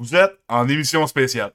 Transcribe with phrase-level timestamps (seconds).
[0.00, 1.52] Vous êtes en émission spéciale.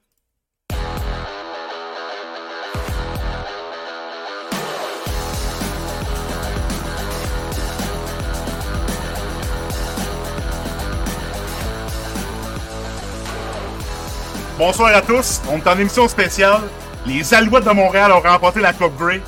[14.59, 15.41] Bonsoir à tous.
[15.49, 16.61] On est en émission spéciale.
[17.07, 19.21] Les Alouettes de Montréal ont remporté la Coupe Grey.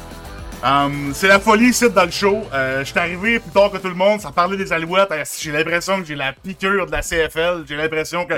[0.64, 2.44] Um, c'est la folie ici dans le show.
[2.52, 5.14] Euh, je suis arrivé plus tard que tout le monde, ça parlait des Alouettes.
[5.40, 7.64] J'ai l'impression que j'ai la piqûre de la CFL.
[7.68, 8.34] J'ai l'impression que.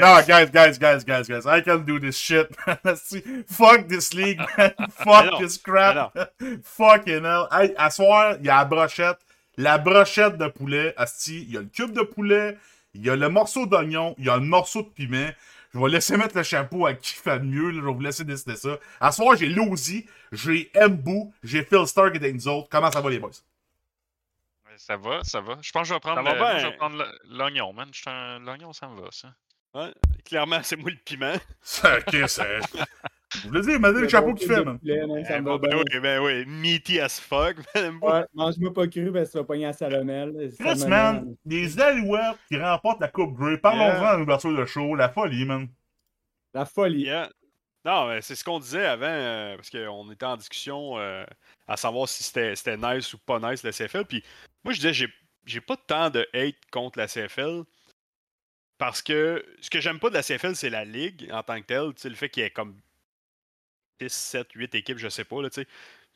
[0.00, 1.42] Non, guys, guys, guys, guys, guys.
[1.46, 2.46] I can do this shit.
[3.48, 4.72] Fuck this league, man.
[4.90, 6.16] Fuck this crap.
[6.62, 7.48] Fucking hell.
[7.50, 9.18] Hey, à soir, il y a la brochette.
[9.56, 10.94] La brochette de poulet.
[10.96, 12.56] Asti, il y a le cube de poulet.
[12.94, 14.14] Il y a le morceau d'oignon.
[14.18, 15.30] Il y a le morceau de piment.
[15.74, 17.70] Je vais laisser mettre le chapeau à qui fait le mieux.
[17.70, 17.80] Là.
[17.80, 18.78] Je vais vous laisser décider ça.
[19.00, 22.68] À soir, j'ai Lozy, j'ai Mbou, j'ai Phil Stark et des autres.
[22.70, 23.30] Comment ça va, les boys?
[24.76, 25.58] Ça va, ça va.
[25.62, 27.88] Je pense que je vais prendre, le, je vais prendre l'oignon, man.
[28.44, 29.28] L'oignon, ça me va, ça.
[29.74, 29.92] Ouais,
[30.24, 31.34] clairement, c'est moi le piment.
[31.60, 32.60] Ça, ok, c'est.
[33.34, 34.78] Je vous le dis, m'a dit le chapeau qu'il fait, man.
[35.26, 35.76] ça me va bien.
[35.76, 37.98] Oui, ben oui, meaty as fuck, man.
[38.00, 40.52] Ouais, mange-moi pas cru, parce que tu vas pogner à Salomel.
[40.58, 43.58] Chris, man, les Alouettes qui remportent la Coupe Grey.
[43.58, 44.10] Parlons-en yeah.
[44.10, 44.94] à l'ouverture de show.
[44.94, 45.66] La folie, man.
[46.52, 47.06] La folie.
[47.06, 47.30] Yeah.
[47.84, 51.24] Non, mais c'est ce qu'on disait avant, euh, parce qu'on était en discussion euh,
[51.68, 54.06] à savoir si c'était nice ou pas nice la CFL.
[54.06, 54.24] Puis
[54.64, 55.08] moi, je disais,
[55.44, 57.64] j'ai pas tant de hate contre la CFL.
[58.78, 61.66] Parce que ce que j'aime pas de la CFL, c'est la ligue en tant que
[61.66, 61.92] telle.
[62.10, 62.80] Le fait qu'il y ait comme
[64.00, 65.36] 6, 7, 8 équipes, je sais pas.
[65.54, 65.66] J'ai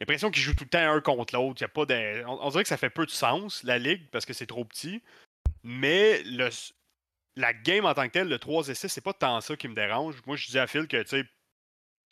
[0.00, 1.64] l'impression qu'ils jouent tout le temps un contre l'autre.
[1.66, 2.24] pas de...
[2.26, 5.02] on, dirait que ça fait peu de sens, la ligue, parce que c'est trop petit.
[5.62, 6.50] Mais le,
[7.36, 9.68] la game en tant que telle, le 3 et 6, c'est pas tant ça qui
[9.68, 10.16] me dérange.
[10.26, 11.24] Moi, je dis à Phil que, tu sais,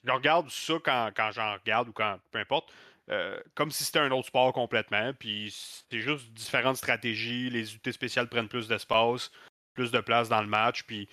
[0.07, 2.73] je regarde ça quand, quand j'en regarde ou quand, peu importe,
[3.11, 5.13] euh, comme si c'était un autre sport complètement.
[5.15, 5.55] Puis
[5.91, 7.51] c'est juste différentes stratégies.
[7.51, 9.31] Les unités spéciales prennent plus d'espace,
[9.75, 10.83] plus de place dans le match.
[10.85, 11.09] Puis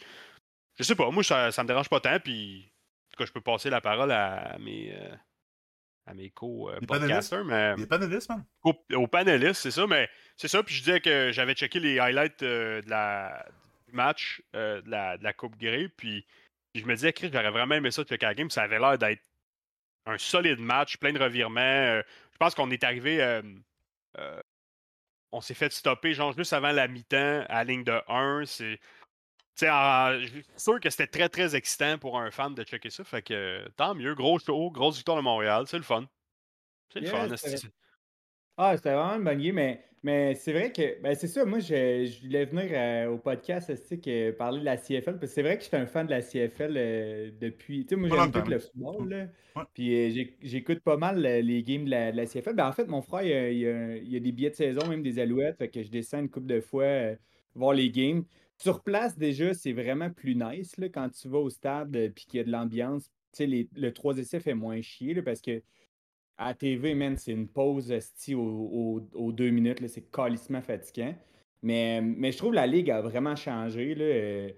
[0.77, 2.19] je sais pas, moi, ça, ça me dérange pas tant.
[2.19, 2.71] Puis
[3.13, 5.15] tout cas, je peux passer la parole à mes, euh,
[6.07, 7.45] à mes co-podcasters.
[7.45, 7.75] Mais...
[7.75, 8.43] Les panélistes, man.
[8.63, 9.85] Aux, panélistes, c'est ça.
[9.87, 10.63] Mais c'est ça.
[10.63, 13.45] Puis je disais que j'avais checké les highlights euh, de la,
[13.87, 15.89] du match de, la, de, la, Coupe Grey.
[15.95, 16.25] Puis,
[16.75, 18.49] je me disais, Chris, j'aurais vraiment aimé ça checker la game.
[18.49, 19.23] Ça avait l'air d'être
[20.05, 22.01] un solide match, plein de revirements.
[22.01, 23.41] je pense qu'on est arrivé.
[25.31, 28.45] on s'est fait stopper, genre, juste avant la mi-temps, à la ligne de 1.
[28.45, 28.79] C'est
[29.61, 33.03] je suis sûr que c'était très très excitant pour un fan de checker ça.
[33.03, 36.07] Fait que tant mieux, gros show, grosse victoire de Montréal, c'est le fun.
[36.91, 37.27] C'est le fun.
[38.57, 41.59] Ah, c'était vraiment une bonne game, mais, mais c'est vrai que ben c'est ça, moi
[41.59, 45.41] je, je voulais venir euh, au podcast que, parler de la CFL, parce que c'est
[45.41, 47.85] vrai que j'étais un fan de la CFL euh, depuis.
[47.85, 51.89] Tu sais, moi j'aime le football, là, puis euh, j'écoute pas mal les games de
[51.89, 52.53] la, CFL.
[52.53, 55.01] Ben, en fait, mon frère, il y, a, il, a, des billets de saison, même
[55.01, 57.15] des alouettes, fait que je descends une couple de fois
[57.55, 58.23] voir les games.
[58.57, 62.37] Sur place, déjà, c'est vraiment plus nice là, quand tu vas au stade euh, qu'il
[62.37, 63.11] y a de l'ambiance.
[63.39, 65.61] Les, le 3 essais fait moins chier parce que
[66.37, 67.93] à TV, man, c'est une pause
[68.35, 69.87] aux, deux minutes.
[69.87, 71.15] C'est calissement fatigant.
[71.61, 73.95] Mais, mais je trouve que la Ligue a vraiment changé.
[73.95, 74.03] Là.
[74.03, 74.51] Euh,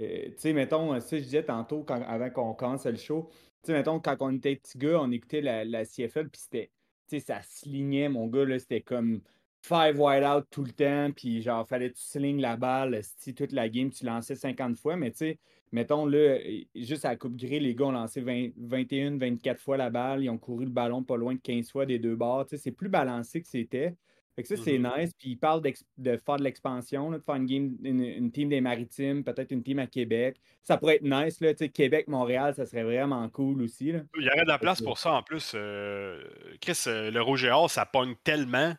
[0.00, 3.28] euh, tu sais, mettons, ça je disais tantôt avant qu'on commence le show.
[3.62, 6.70] Tu sais, mettons, quand on était petit gars, on écoutait la, la CFL, puis c'était,
[7.08, 9.22] tu sais, ça se lignait, mon gars, là, c'était comme
[9.62, 13.34] five wide out tout le temps, puis genre, fallait que tu slings la balle, si
[13.34, 15.38] toute la game, tu lançais 50 fois, mais tu sais,
[15.72, 16.38] mettons, là,
[16.74, 20.30] juste à la Coupe Grey, les gars ont lancé 21, 24 fois la balle, ils
[20.30, 23.40] ont couru le ballon pas loin de 15 fois des deux bords, c'est plus balancé
[23.40, 23.94] que c'était.
[24.34, 25.00] Fait que ça, c'est mm-hmm.
[25.00, 25.12] nice.
[25.18, 29.24] Puis ils parlent de faire de l'expansion, de faire une, game, une, team des maritimes,
[29.24, 30.40] peut-être une team à Québec.
[30.62, 31.40] Ça pourrait être nice.
[31.40, 33.92] Là, Québec, Montréal, ça serait vraiment cool aussi.
[33.92, 34.00] Là.
[34.18, 35.52] Il y aurait de la place pour ça en plus.
[35.54, 36.22] Euh,
[36.62, 38.74] Chris, euh, le Rouge et Or, ça pogne tellement.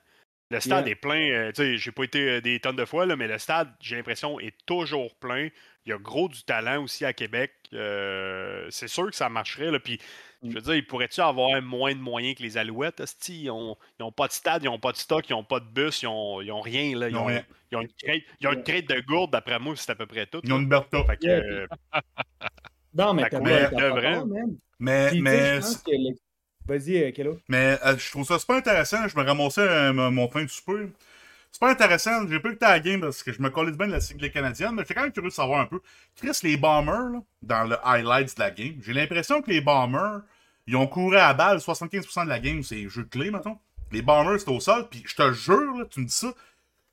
[0.53, 1.31] Le stade est plein.
[1.31, 3.69] Euh, tu sais, j'ai pas été euh, des tonnes de fois, là, mais le stade,
[3.79, 5.49] j'ai l'impression, est toujours plein.
[5.85, 7.51] Il y a gros du talent aussi à Québec.
[7.73, 9.71] Euh, c'est sûr que ça marcherait.
[9.71, 9.79] Là.
[9.79, 9.99] Puis,
[10.43, 10.63] je veux mm.
[10.63, 13.01] dire, ils pourraient-tu avoir moins de moyens que les Alouettes?
[13.29, 16.03] Ils n'ont pas de stade, ils n'ont pas de stock, ils n'ont pas de bus,
[16.03, 16.95] ils n'ont ont rien.
[16.99, 17.09] Là.
[17.09, 17.29] Ils, ont,
[17.71, 20.05] ils, ont, une crête, ils ont une crête de gourde, d'après moi, c'est à peu
[20.05, 20.41] près tout.
[20.43, 21.03] Ils ont une Bertha.
[22.93, 23.69] non, mais t'as mais,
[24.79, 25.59] mais, mais,
[26.65, 27.39] Vas-y, Kello.
[27.49, 29.07] Mais euh, je trouve ça super intéressant.
[29.07, 30.87] Je me ramassais euh, mon fin de super.
[31.51, 32.27] C'est pas intéressant.
[32.27, 33.91] J'ai pas eu le temps à la game parce que je me collais bien de
[33.91, 35.81] la cycle canadienne, mais j'étais quand même curieux de savoir un peu.
[36.15, 40.21] Chris, les Bombers, là, dans le highlights de la game, j'ai l'impression que les Bombers,
[40.65, 43.59] ils ont couru à balle 75% de la game, c'est jeu de clé, mettons.
[43.91, 46.33] Les Bombers, c'était au sol, puis je te jure, là, tu me dis ça.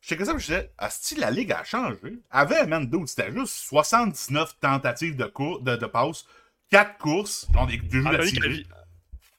[0.03, 2.19] J'étais comme ça, je disais, Asti, la ligue a changé.
[2.31, 6.27] Avant, man, d'autres, c'était juste 79 tentatives de, cours, de, de passe,
[6.71, 8.67] 4 courses, on des, des jeux d'attirer.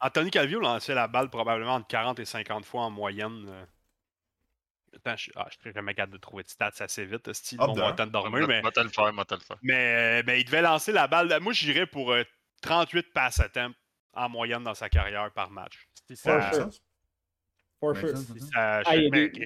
[0.02, 3.46] Anthony Calvio lançait la balle probablement entre 40 et 50 fois en moyenne.
[3.48, 3.66] Euh.
[4.96, 7.60] Attends, je, ah, je serais jamais capable de trouver de stats assez vite, style.
[7.60, 8.62] Bon, on va dormir, mais.
[8.62, 9.58] Moi, le faire, moi, le faire.
[9.62, 11.40] Mais, mais il devait lancer la balle.
[11.42, 12.14] Moi, j'irais pour
[12.62, 13.72] 38 euh, passes à temps
[14.14, 15.88] en moyenne dans sa carrière par match.
[16.14, 16.52] Ça,
[17.80, 18.14] For sure.
[18.54, 19.04] Ah, il,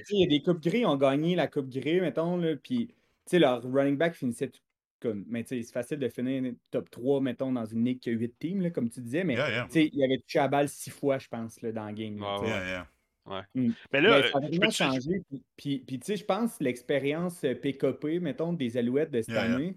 [0.10, 2.94] y a des, Coupes Gris qui ont gagné la Coupe Gris, mettons, là, puis
[3.32, 4.52] leur running back finissait
[5.00, 5.26] comme.
[5.28, 8.62] Mais c'est facile de finir top 3, mettons, dans une ligue qui a 8 teams,
[8.62, 11.72] là, comme tu disais, mais il avait touché la balle 6 fois, je pense, là,
[11.72, 12.20] dans le game.
[13.26, 13.42] Ouais.
[13.56, 13.72] Mm.
[13.92, 15.24] Mais là, ça a vraiment changé.
[15.58, 19.76] Puis, puis, tu sais, je pense l'expérience PKP, mettons, des Alouettes de cette année,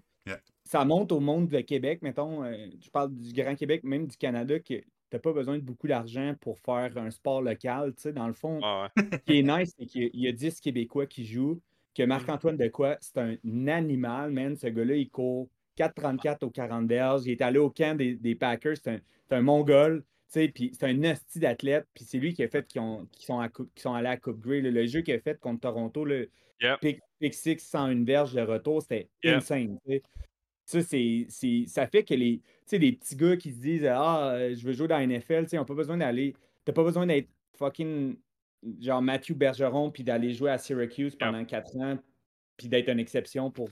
[0.63, 2.43] ça monte au monde de Québec, mettons.
[2.43, 4.75] Euh, je parle du Grand Québec, même du Canada, que
[5.09, 7.95] t'as pas besoin de beaucoup d'argent pour faire un sport local.
[7.95, 8.59] Tu sais, dans le fond,
[8.95, 11.59] ce qui est nice, c'est qu'il y a 10 Québécois qui jouent,
[11.95, 12.07] que mm.
[12.07, 14.55] Marc-Antoine Decoy, c'est un animal, man.
[14.55, 17.21] Ce gars-là, il court 4,34 au 40 d'herbe.
[17.25, 18.77] Il est allé au camp des, des Packers.
[18.83, 18.99] C'est un,
[19.31, 23.07] un, Mongol puis c'est un hostie d'athlète, puis c'est lui qui a fait qu'ils sont,
[23.75, 24.61] sont allés à Coupe Grey.
[24.61, 26.29] Le, jeu qu'il a fait contre Toronto, le
[26.81, 29.79] pick, pick, six sans une verge de retour, c'était insane.
[30.65, 31.25] Ça, c'est,
[31.67, 34.99] ça fait que les, les petits gars qui se disent Ah, je veux jouer dans
[34.99, 36.35] la NFL, ils n'ont pas besoin d'aller.
[36.63, 38.15] T'as pas besoin d'être fucking
[38.79, 41.97] genre Matthew Bergeron puis d'aller jouer à Syracuse pendant quatre ans
[42.57, 43.69] puis d'être une exception pour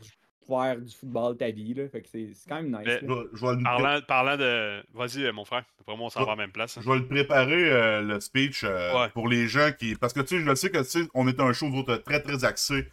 [0.48, 1.74] faire du football ta vie.
[1.74, 1.88] Là.
[1.90, 4.06] Fait que c'est, quand même nice.
[4.08, 4.84] parlant, de.
[4.94, 5.64] Vas-y, euh, mon frère.
[5.80, 6.78] Après moi, on s'en va à la même place.
[6.78, 6.82] Hein.
[6.84, 9.96] Je vais le préparer, euh, le speech, euh, pour les gens qui.
[9.96, 11.68] Parce que tu sais, je sais que tu sais, on est un show
[12.06, 12.88] très très axé.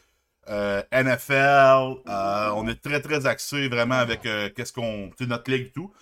[0.46, 5.10] NFL, on est très très axé vraiment avec qu'est-ce qu'on.
[5.20, 5.92] notre ligue et tout.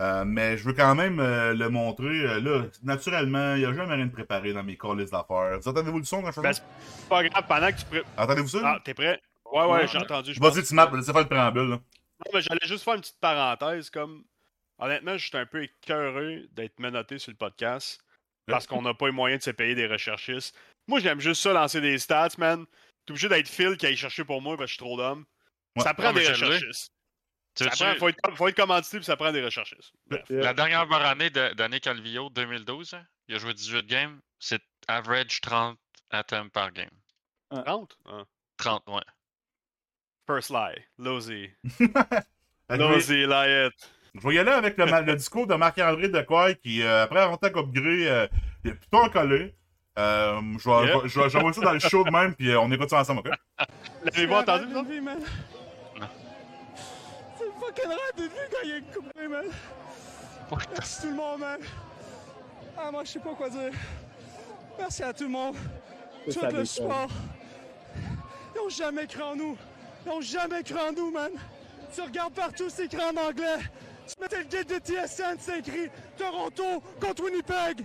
[0.00, 2.40] Mais je veux quand même le montrer.
[2.40, 5.58] là, naturellement, il n'y a jamais rien de préparé dans mes calls d'affaires.
[5.60, 6.62] Vous entendez-vous le son quand je ben, C'est
[7.08, 8.02] pas grave, pendant que tu pré...
[8.16, 8.60] Entendez-vous ça?
[8.64, 9.20] Ah, t'es prêt?
[9.52, 10.32] Ouais, ouais, j'ai entendu.
[10.34, 11.68] Vas-y, tu m'as laissez faire le préambule.
[11.70, 11.76] Là.
[11.76, 13.90] Non, mais j'allais juste faire une petite parenthèse.
[13.90, 14.24] Comme,
[14.78, 18.00] honnêtement, je suis un peu écœuré d'être menotté sur le podcast
[18.46, 20.56] parce qu'on n'a pas eu moyen de se payer des recherchistes.
[20.86, 22.66] Moi, j'aime juste ça, lancer des stats, man.
[23.06, 25.24] T'es obligé d'être Phil qui aille chercher pour moi parce que je suis trop d'homme.
[25.78, 26.92] Ça prend des recherchistes.
[27.54, 29.92] Ça prend, faut, être, faut être commandité puis ça prend des recherchistes.
[30.28, 34.20] La dernière année d'année Calvillo, 2012, hein, il a joué 18 games.
[34.38, 35.78] C'est average 30
[36.10, 36.90] atoms par game.
[37.50, 37.96] 30?
[38.58, 39.02] 30, ouais.
[40.26, 40.82] First lie.
[40.98, 41.54] Losey.
[42.68, 43.70] Losey, lie
[44.14, 47.46] Je vais y aller avec le, discours de Marc-André Decoy qui, euh, après avoir été
[47.56, 48.28] upgrade, euh,
[48.64, 49.54] il est plutôt collé.
[49.96, 52.90] Euh, je vais je vais ça dans le show de même, puis euh, on écoute
[52.90, 53.30] ça ensemble, ok?
[54.04, 54.66] L'avez-vous entendu?
[57.82, 59.46] A une coupe, man.
[60.72, 61.60] Merci tout le monde, man.
[62.76, 63.72] Ah, moi, je sais pas quoi dire.
[64.78, 65.56] Merci à tout le monde.
[66.32, 67.08] Tout le support.
[68.54, 69.56] Ils n'ont jamais cru en nous.
[70.04, 71.32] Ils n'ont jamais cru en nous, man.
[71.94, 73.58] Tu regardes partout, c'est écrit en anglais.
[74.06, 75.88] Tu mettais le guide de TSN, c'est écrit
[76.18, 77.84] Toronto contre Winnipeg.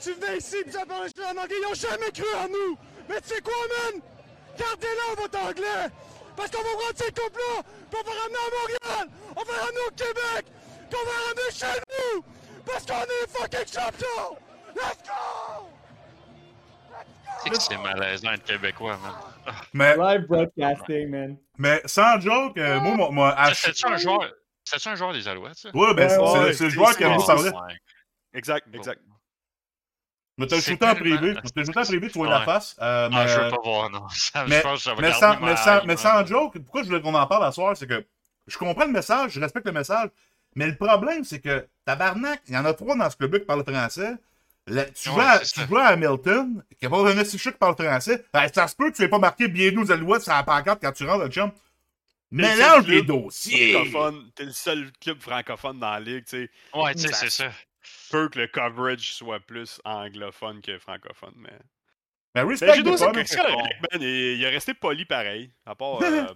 [0.00, 1.56] Tu venais ici, tu as parlé en anglais.
[1.60, 2.78] Ils n'ont jamais cru en nous.
[3.08, 3.52] Mais tu sais quoi,
[3.92, 4.00] man?
[4.58, 5.90] Gardez-le, votre anglais.
[6.36, 9.80] Parce qu'on va rendre ces coupes-là, puis on va ramener à Montréal, on va ramener
[9.86, 10.46] au Québec,
[10.88, 12.24] puis on va ramener chez nous.
[12.64, 14.36] Parce qu'on est fucking champions.
[14.74, 15.68] Let's go!
[17.42, 19.54] C'est que c'est malaisant être québécois, man.
[19.72, 21.36] Mais, Live broadcasting, man.
[21.58, 24.32] Mais sans joke, euh, moi, moi, C'est-tu un joueur.
[24.86, 25.70] Un joueur des Alouettes, ça?
[25.74, 27.50] Ouais, ben, c'est le joueur qui a vous parler.
[28.32, 29.00] Exact, exact.
[30.38, 31.34] Mais t'as shooté en privé.
[31.34, 32.76] T'as shooté en privé, tu vois la face.
[32.80, 34.00] Euh, mais, ah, je veux pas voir, non.
[34.48, 36.88] mais, je pense que ça va mais, sans, mais, sans, mais sans joke, pourquoi je
[36.88, 38.04] voulais qu'on en parle à soir, c'est que
[38.46, 40.08] je comprends le message, je respecte le message,
[40.54, 43.44] mais le problème, c'est que tabarnak, il y en a trois dans ce club qui
[43.44, 44.16] parlent français
[44.94, 45.40] tu, vois,
[45.82, 48.96] à, Hamilton, qui n'a pas un si qui parle français, ben, ça se peut que
[48.96, 51.30] tu n'aies pas marqué Bienvenue aux Alouettes sur la pancarte quand tu rentres dans le
[51.30, 51.50] chum.
[52.30, 53.90] Mélange les dossiers!
[54.34, 56.50] T'es le seul club francophone dans la ligue, tu sais.
[56.74, 57.50] Ouais, tu sais, c'est ça.
[58.12, 61.58] Peut que le coverage soit plus anglophone que francophone, mais.
[62.34, 65.50] Mais respect ben, ben, il, est resté poli pareil.
[65.66, 66.00] À part.
[66.02, 66.26] Euh,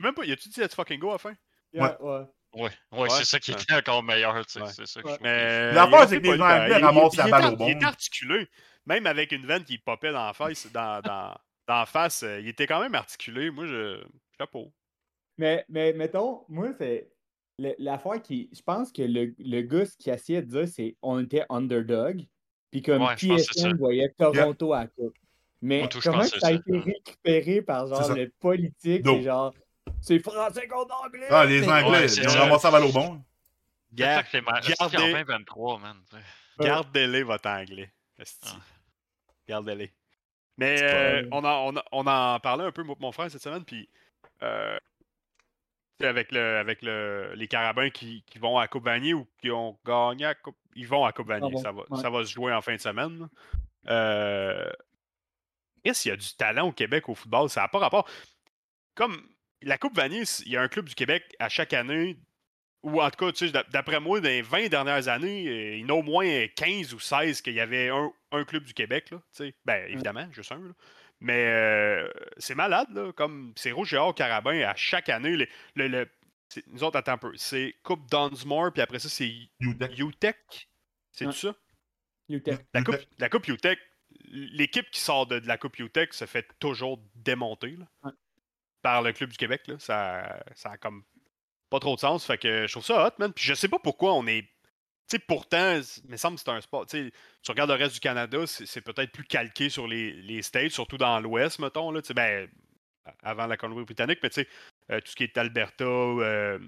[0.00, 1.34] même pas, y a-tu dit let's fucking go à la fin?
[1.74, 1.96] ouais.
[2.00, 2.24] ouais.
[2.54, 4.34] Oui, ouais, c'est ça qui était encore meilleur.
[4.46, 7.52] Tu sais, c'est ça que Mais L'affaire, c'est que les gens anglais ramassent la balle
[7.52, 7.66] au bon.
[7.68, 8.48] Il était articulé.
[8.86, 11.34] Même avec une veine qui popait dans la face, dans, dans,
[11.66, 13.50] dans la face, euh, il était quand même articulé.
[13.50, 14.02] Moi, je.
[14.38, 14.72] Chapeau.
[15.36, 17.10] Mais, mais mettons, moi, c'est.
[17.58, 18.48] L'affaire qui.
[18.52, 22.24] Je pense que le, le gars, ce qu'il essayait de dire, c'est on était underdog.
[22.70, 25.16] Puis comme ouais, PSN voyait Toronto à la coupe.
[25.60, 29.52] Mais comment ça a été récupéré par genre le politique, c'est genre
[30.00, 31.26] c'est français contre anglais.
[31.30, 33.22] Ah, les Anglais, ils ont ramassé à au bon.
[33.92, 34.42] Gardez,
[34.78, 35.96] gardez, 23, man.
[36.60, 37.90] Gardez-les votre anglais.
[38.18, 38.56] Ah.
[39.48, 39.92] Gardez-les.
[40.58, 43.88] Mais euh, on, en, on, on, en parlait un peu, mon frère, cette semaine, puis
[44.42, 44.76] euh,
[46.00, 50.26] avec, le, avec le, les Carabins qui, qui vont à Coupe ou qui ont gagné
[50.26, 50.56] à Coupe...
[50.74, 53.28] Ils vont à Coupe ah ça, va, ça va se jouer en fin de semaine.
[53.88, 54.70] Euh,
[55.84, 57.48] Chris, il y a du talent au Québec au football.
[57.48, 58.08] Ça n'a pas rapport.
[58.94, 59.20] Comme
[59.62, 62.18] la Coupe Vanier, il y a un club du Québec à chaque année,
[62.82, 65.84] ou en tout cas, tu sais, d'après moi, dans les 20 dernières années, il y
[65.84, 69.10] en a au moins 15 ou 16 qu'il y avait un, club du Québec.
[69.10, 69.54] Là, tu sais.
[69.64, 70.58] Ben, évidemment, juste un.
[70.58, 70.74] Là.
[71.20, 75.36] Mais euh, c'est malade, là, comme c'est Rouge et Or Carabin à chaque année.
[75.36, 76.08] Le, le,
[76.68, 77.32] nous autres, attends un peu.
[77.36, 80.68] C'est Coupe Dunsmore, puis après ça, c'est UTEC.
[81.12, 81.54] C'est tout ça?
[82.28, 82.66] UTEC.
[82.72, 83.78] La Coupe, la coupe UTEC,
[84.30, 87.76] l'équipe qui sort de, la Coupe UTEC se fait toujours démonter
[88.82, 89.66] par le Club du Québec.
[89.66, 89.78] Là.
[89.78, 91.04] Ça, ça a comme
[91.70, 92.24] pas trop de sens.
[92.24, 93.32] Fait que je trouve ça hot, man.
[93.32, 94.48] Puis je sais pas pourquoi on est.
[95.08, 96.86] Tu sais, pourtant, il me semble que c'est un sport.
[96.86, 97.10] Tu
[97.48, 101.18] regardes le reste du Canada, c'est peut-être plus calqué sur les, les States, surtout dans
[101.18, 101.90] l'Ouest, mettons.
[101.90, 102.48] Là, ben,
[103.22, 104.48] avant la Colombie-Britannique, mais tu sais,
[104.90, 106.58] euh, tout ce qui est Alberta, euh,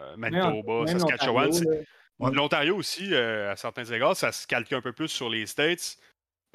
[0.00, 1.50] euh, Manitoba, Saskatchewan.
[2.20, 5.98] L'Ontario aussi, à certains égards, ça se calque un peu plus sur les States.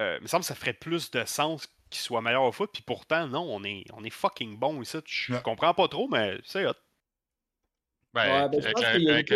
[0.00, 2.82] il me semble que ça ferait plus de sens qu'ils soient meilleurs au foot, puis
[2.82, 4.98] pourtant, non, on est, on est fucking bon ici.
[5.06, 6.74] Je comprends pas trop, mais c'est hot.
[8.12, 9.32] Ben, ben avec,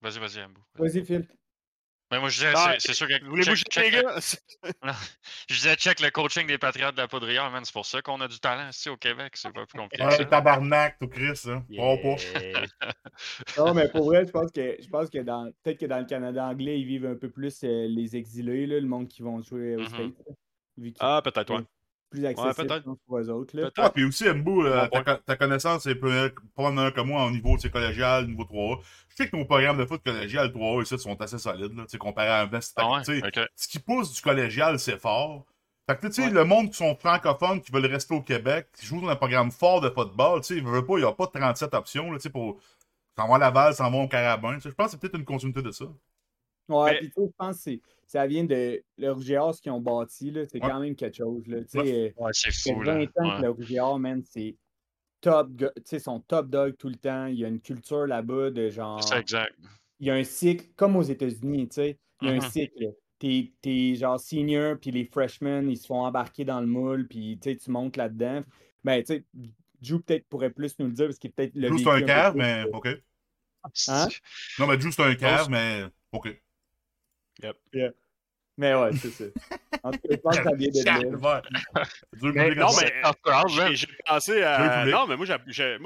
[0.00, 0.60] Vas-y, vas-y, Ambo.
[0.74, 1.26] Vas-y, Phil.
[2.10, 3.22] Mais moi, je disais, ah, c'est sûr que.
[3.24, 4.18] Voulez-vous check, les gars?
[5.50, 7.64] je disais, check le coaching des Patriotes de la Poudrière, man.
[7.64, 9.34] C'est pour ça qu'on a du talent ici au Québec.
[9.36, 10.04] C'est pas plus compliqué.
[10.04, 11.64] Ouais, tabarnak, tout Chris, hein.
[11.68, 11.96] Yeah.
[13.58, 16.06] non, mais pour vrai, je pense que, je pense que dans, peut-être que dans le
[16.06, 19.42] Canada anglais, ils vivent un peu plus euh, les exilés, là, le monde qui vont
[19.42, 20.14] jouer au mm
[20.78, 20.94] -hmm.
[21.00, 21.64] Ah, peut-être, ouais
[22.10, 23.56] plus accessible ouais, pour eux autres.
[23.56, 23.70] Là.
[23.76, 24.86] Ah, puis aussi, Mbou, euh,
[25.26, 28.80] ta, connaissance est pas meilleure que moi au niveau collégial, niveau 3A.
[29.08, 32.28] Je sais que nos programmes de foot collégial 3A ici sont assez solides, là, comparé
[32.28, 32.76] à un vest.
[32.76, 35.44] Ah Ce qui pousse du collégial, c'est fort.
[35.88, 38.84] Fait que, tu sais, le monde qui sont francophones, qui veulent rester au Québec, qui
[38.84, 41.12] jouent dans un programme fort de football, tu sais, il veut pas, il n'y a
[41.12, 42.60] pas 37 options, tu sais, pour
[43.16, 44.58] s'en va à Laval, s'en va au Carabin.
[44.58, 45.86] Je pense que c'est peut-être une continuité de ça.
[46.68, 47.70] Ouais, puis tu sais, je pense que
[48.06, 51.46] ça vient de le Rougiard, ce qu'ils ont bâti, là, c'est quand même quelque chose.
[51.46, 52.84] Là, ouais, c'est fou.
[52.84, 54.56] Ça 20 ans que le Rougiard, man, c'est
[55.20, 57.26] top, tu sais, son top dog tout le temps.
[57.26, 59.02] Il y a une culture là-bas de genre.
[59.02, 59.54] C'est exact.
[60.00, 61.98] Il y a un cycle, comme aux États-Unis, tu sais.
[62.22, 62.50] Il y a un mm-hmm.
[62.50, 62.94] cycle.
[63.18, 67.36] T'es, es genre senior, puis les freshmen, ils se font embarquer dans le moule, puis
[67.40, 68.44] tu montes là-dedans.
[68.84, 69.24] Ben, tu sais,
[69.82, 71.68] Drew peut-être pourrait plus nous le dire, parce qu'il est peut-être le.
[71.68, 72.88] Drew, c'est un cave, mais OK.
[73.88, 74.08] Hein?
[74.58, 76.28] Non, mais Drew, c'est un cave, mais OK.
[77.42, 77.56] Yep.
[77.72, 77.90] Yeah.
[78.56, 79.24] Mais ouais, c'est ça.
[79.84, 81.42] En tout cas, je pense que ça vient de là.
[82.20, 84.84] mais, non, mais j'ai pensé à.
[84.86, 85.24] Non, mais moi,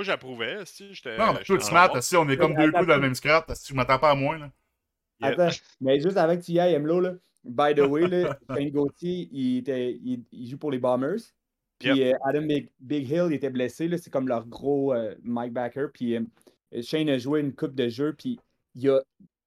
[0.03, 0.65] j'approuvais.
[0.65, 3.53] Si, non, mais toi, smart, si on est comme deux coups dans le même scrap,
[3.55, 4.39] si tu m'attends pas à moi.
[4.39, 4.51] Là.
[5.21, 7.13] Attends, mais juste avant que tu y ailles, Emlo, là,
[7.45, 11.21] by the way, là, Shane Gauthier, il, était, il, joue pour les Bombers.
[11.79, 12.47] Puis euh, Adam
[12.81, 13.91] Big, Hill, il était blessé.
[13.99, 15.89] C'est comme leur gros euh, Mike Backer.
[15.93, 18.15] Puis euh, Shane a joué une coupe de jeu.
[18.15, 18.39] Puis
[18.75, 19.01] il a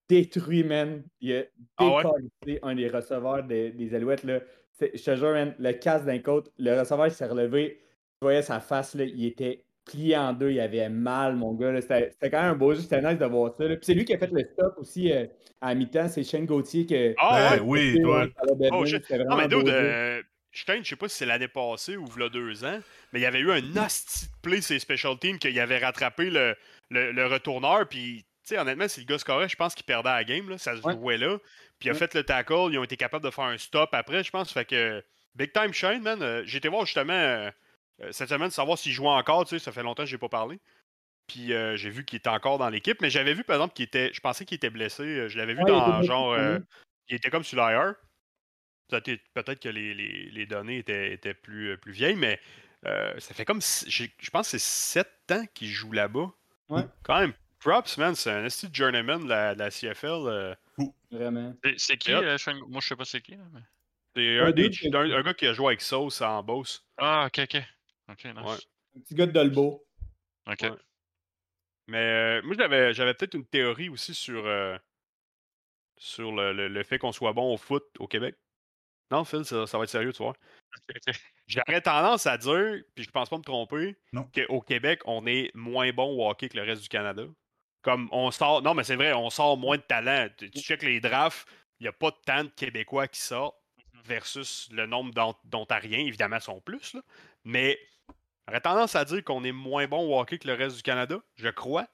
[0.08, 1.04] détruit, man.
[1.22, 1.44] Il a
[1.78, 4.24] ah décollé un des receveurs des, des Alouettes.
[4.24, 4.40] Là.
[4.80, 7.80] Je te jure, man, le casse d'un côté, le receveur s'est relevé.
[7.80, 11.80] Tu voyais sa face, là, il était plié en deux, il avait mal, mon gars.
[11.80, 13.66] C'était quand même un beau jeu, c'était nice de voir ça.
[13.66, 15.26] Puis c'est lui qui a fait le stop aussi euh,
[15.62, 18.28] à mi-temps, c'est Shane Gauthier qui Ah oui, toi.
[18.72, 18.98] Oh, je...
[19.24, 20.22] Non, mais dude, euh,
[20.52, 22.80] je sais pas si c'est l'année passée ou il deux ans,
[23.14, 26.56] mais il y avait eu un nasty play, ces special teams, qu'il avait rattrapé le,
[26.90, 30.24] le, le retourneur, puis sais, honnêtement, si le gars scorait, je pense qu'il perdait la
[30.24, 30.50] game.
[30.50, 30.58] Là.
[30.58, 31.38] Ça se jouait là.
[31.80, 32.70] Puis il a fait le tackle.
[32.72, 34.52] Ils ont été capables de faire un stop après, je pense.
[34.52, 35.04] Fait que
[35.36, 36.22] Big Time Shane, man.
[36.22, 37.50] Euh, j'ai été voir justement euh,
[38.02, 39.48] euh, cette semaine savoir s'il jouait encore.
[39.48, 40.60] Ça fait longtemps que je n'ai pas parlé.
[41.28, 43.02] Puis j'ai vu qu'il était encore dans l'équipe.
[43.02, 44.14] Mais j'avais vu, par exemple, qu'il était.
[44.14, 45.28] Je pensais qu'il était blessé.
[45.28, 46.38] Je l'avais vu dans genre.
[47.10, 47.96] il était comme sur l'IR.
[48.90, 52.40] Peut-être que les, les, les, données étaient, étaient plus, plus vieilles, mais
[52.84, 53.60] ça fait comme.
[53.60, 56.32] Je pense que c'est 7 ans qu'il joue là-bas.
[56.70, 56.84] Ouais.
[57.02, 57.34] Quand même
[57.66, 60.28] Props, man, c'est un esti journeyman de la, la CFL.
[60.28, 60.56] Euh.
[61.10, 61.52] Vraiment.
[61.78, 63.36] C'est qui euh, Moi, je sais pas c'est qui.
[63.38, 63.62] Mais...
[64.16, 66.86] C'est un, un, gars qui a joué avec Sauce en boss.
[67.00, 67.64] Ah, ok, ok.
[68.12, 68.36] Ok, nice.
[68.36, 68.58] Ouais.
[68.96, 69.84] Un petit gars de Dolbo.
[70.46, 70.72] Ok.
[71.88, 74.44] Mais euh, moi, j'avais, j'avais peut-être une théorie aussi sur,
[75.98, 78.36] sur le, le, fait qu'on soit bon au foot au Québec.
[79.10, 80.36] Non, Phil, ça, ça va être sérieux, tu vois.
[81.48, 83.98] J'aurais tendance à dire, puis je pense pas me tromper,
[84.36, 87.24] qu'au Québec, on est moins bon au hockey que le reste du Canada.
[87.86, 88.64] Comme on sort.
[88.64, 90.28] Non, mais c'est vrai, on sort moins de talent.
[90.38, 91.48] Tu, check les drafts,
[91.80, 94.08] il n'y a pas tant de Québécois qui sortent mm-hmm.
[94.08, 95.14] versus le nombre
[95.44, 96.00] dont, t'as rien.
[96.00, 96.96] Évidemment, sont plus.
[96.96, 97.02] Là.
[97.44, 97.80] Mais
[98.48, 101.20] j'aurais tendance à dire qu'on est moins bon au hockey que le reste du Canada,
[101.36, 101.86] je crois.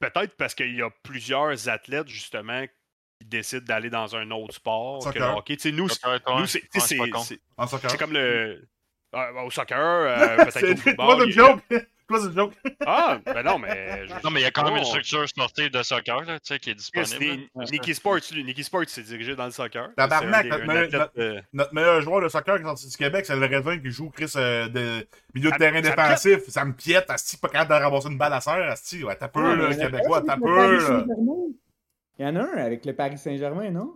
[0.00, 2.66] Peut-être parce qu'il y a plusieurs athlètes, justement,
[3.20, 5.56] qui décident d'aller dans un autre sport que le hockey.
[5.66, 6.98] nous, nous c'est
[7.98, 8.68] comme le.
[9.14, 11.32] Euh, au soccer, euh, peut-être au football.
[12.20, 12.52] C'est une joke.
[12.86, 14.06] ah, ben non, mais.
[14.24, 16.74] Non, mais il y a quand même une structure sportive de soccer là, qui est
[16.74, 17.48] disponible.
[17.70, 19.90] Nicky Sports, lui, Nicky Sports s'est dirigé dans le soccer.
[19.96, 21.10] Tabarnak, notre, meilleur,
[21.52, 24.10] notre, meilleur joueur de soccer qui est sorti du Québec, c'est le Redvin qui joue
[24.10, 26.48] Chris euh, de milieu de terrain défensif.
[26.48, 29.04] Ça me piète, Asti, pas capable de ramasser une balle à serre, Asti.
[29.04, 31.06] Ouais, t'as peur, le Québécois, t'as peur.
[32.18, 33.94] Il y en a un avec le Paris Saint-Germain, non?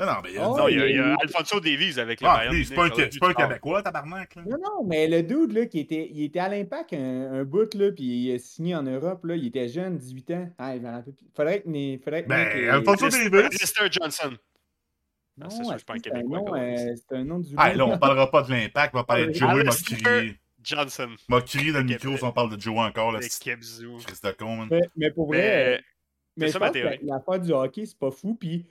[0.00, 1.60] Non, non, mais il y a, oh, non, il y a, il y a Alfonso
[1.60, 2.64] Davies avec le ah, Bayern.
[2.64, 4.34] C'est pas, un, pas un Québécois, tabarnak.
[4.34, 4.42] Là.
[4.46, 7.74] Non, non, mais le dude, là, qui était, il était à l'Impact un, un, bout,
[7.74, 10.50] là, puis il a signé en Europe, là, il était jeune, 18 ans.
[10.56, 10.82] Ah, il
[11.36, 11.68] faudrait que...
[12.02, 13.30] Faudrait que ben, Alfonso Davies.
[13.30, 13.90] Mr.
[13.90, 14.30] Johnson.
[15.36, 16.58] Non, ah, c'est pas un Québécois.
[16.58, 19.26] Euh, c'est un nom du Ah, là, on parlera pas de l'Impact, on va parler
[19.26, 20.36] de Joey Mokiri.
[20.62, 21.10] Johnson.
[21.28, 23.12] Mokiri dans le micro si on parle de Joey encore.
[23.12, 25.82] Là, c'est de con, mais, mais pour vrai...
[26.36, 28.64] Mais, je que l'affaire du hockey, c'est pas fou, puis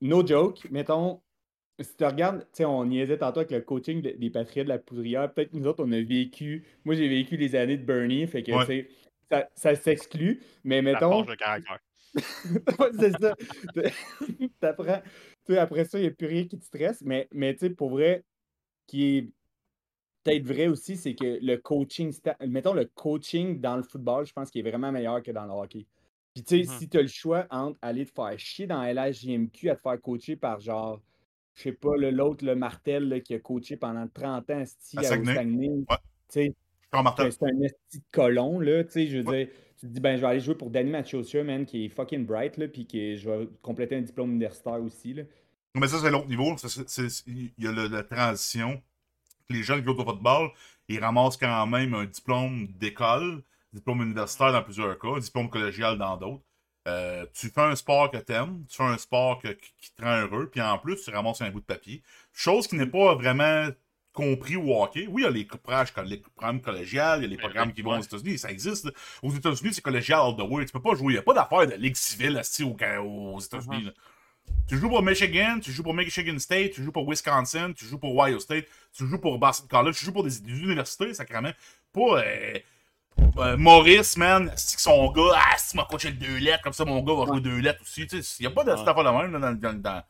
[0.00, 1.20] no joke, mettons,
[1.78, 4.78] si tu regardes, tu sais, on niaisait tantôt avec le coaching des Patriotes de la
[4.78, 5.32] Poudrière.
[5.32, 6.64] Peut-être que nous autres, on a vécu.
[6.84, 8.88] Moi, j'ai vécu les années de Bernie, fait que, tu sais,
[9.30, 10.42] ça, ça s'exclut.
[10.64, 11.22] Mais mettons.
[11.24, 11.78] le caractère.
[12.98, 13.34] c'est ça.
[14.60, 15.00] T'apprends.
[15.46, 17.02] Tu sais, après ça, il n'y a plus rien qui te stresse.
[17.02, 18.24] Mais, mais tu sais, pour vrai,
[18.86, 19.30] qui est
[20.24, 22.12] peut-être vrai aussi, c'est que le coaching,
[22.46, 25.52] mettons le coaching dans le football, je pense qu'il est vraiment meilleur que dans le
[25.52, 25.86] hockey.
[26.34, 28.82] Puis tu sais, mmh si tu as le choix entre aller te faire chier dans
[28.82, 31.00] LHJMQ à te faire coacher par genre
[31.54, 35.34] je sais pas, l'autre, le Martel, qui a coaché pendant 30 ans sti, à, Saguenay.
[35.34, 35.84] Saguenay
[36.28, 36.54] C'est
[36.92, 40.22] un esti de colon, là, tu sais, je veux dire, tu te dis, ben, je
[40.22, 43.28] vais aller jouer pour Danny Machosia, man, qui est fucking bright, là, puis que je
[43.28, 45.24] vais compléter un diplôme universitaire aussi, là.
[45.76, 46.56] Mais ça, c'est l'autre niveau.
[47.26, 48.82] Il y a la transition.
[49.48, 50.50] Les jeunes qui jouent au football,
[50.88, 56.16] ils ramassent quand même un diplôme d'école, diplôme universitaire dans plusieurs cas, diplôme collégial dans
[56.16, 56.44] d'autres.
[56.88, 60.48] Euh, tu fais un sport que t'aimes, tu fais un sport qui te rend heureux,
[60.50, 62.02] puis en plus, tu ramasses un bout de papier.
[62.32, 63.68] Chose qui n'est pas vraiment
[64.12, 65.06] compris au hockey.
[65.08, 68.02] Oui, il y a les programmes collégiales, il y a les programmes qui vont aux
[68.02, 68.88] États-Unis, ça existe.
[69.22, 70.64] Aux États-Unis, c'est collégial all the way.
[70.64, 71.12] Tu peux pas jouer.
[71.12, 72.40] Il n'y a pas d'affaire de ligue civile
[73.00, 73.86] aux, États-Unis.
[73.86, 73.94] Uh-huh.
[74.66, 77.98] Tu joues pour Michigan, tu joues pour Michigan State, tu joues pour Wisconsin, tu joues
[77.98, 81.52] pour Ohio State, tu joues pour Boston College, tu joues pour des, universités, sacrément.
[81.92, 82.24] Pas.
[82.24, 82.58] Euh,
[83.38, 86.84] euh, Maurice, man, c'est que son gars, ah, si m'a coaché deux lettres, comme ça
[86.84, 88.02] mon gars va jouer deux lettres aussi.
[88.02, 90.02] Il n'y a pas de cette affaire même dans, dans, dans,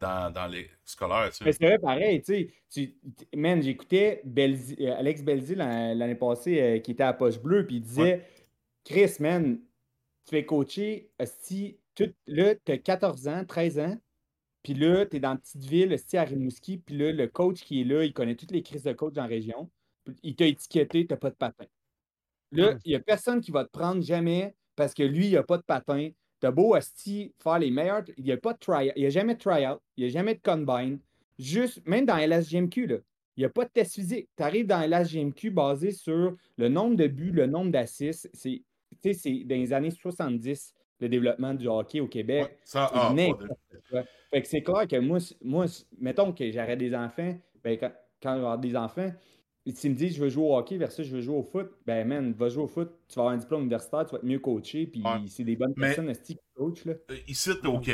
[0.00, 1.30] dans, dans les scolaires.
[1.44, 2.94] Mais c'est vrai, pareil, tu sais.
[3.34, 7.82] Man, j'écoutais euh, Alex Belzi l'année passée euh, qui était à Poche Bleue, puis il
[7.82, 8.24] disait
[8.84, 9.58] Chris, man,
[10.24, 11.78] tu fais coacher, si
[12.26, 13.96] là, tu as 14 ans, 13 ans,
[14.62, 17.80] puis là, tu es dans une petite ville, à Rimouski, puis là, le coach qui
[17.82, 19.70] est là, il connaît toutes les crises de coach dans la région.
[20.22, 21.66] Il t'a étiqueté, tu n'as pas de patin.
[22.52, 25.42] Là, il n'y a personne qui va te prendre jamais parce que lui, il n'a
[25.42, 26.10] pas de patin.
[26.40, 28.04] T'as beau Asti faire les meilleurs.
[28.16, 29.80] Il n'y a pas de try Il n'y a jamais de try-out.
[29.96, 30.98] Il n'y a jamais de combine.
[31.38, 32.96] Juste, même dans LSGMQ, là,
[33.36, 34.28] il n'y a pas de test physique.
[34.36, 38.30] Tu arrives dans LSGMQ basé sur le nombre de buts, le nombre d'assists.
[38.32, 38.62] C'est,
[39.02, 42.58] c'est dans les années 70, le développement du hockey au Québec.
[42.64, 43.14] ça, ah,
[44.30, 45.66] Fait que c'est clair que moi, moi
[45.98, 49.12] mettons que j'aurais des enfants, ben, quand, quand avoir des enfants,
[49.72, 52.06] tu me dis je veux jouer au hockey versus je veux jouer au foot, ben
[52.06, 54.38] man, va jouer au foot, tu vas avoir un diplôme universitaire, tu vas être mieux
[54.38, 56.84] coaché, puis c'est des bonnes personnes qui coachent.
[56.84, 56.94] Là?
[57.10, 57.50] Euh, ici,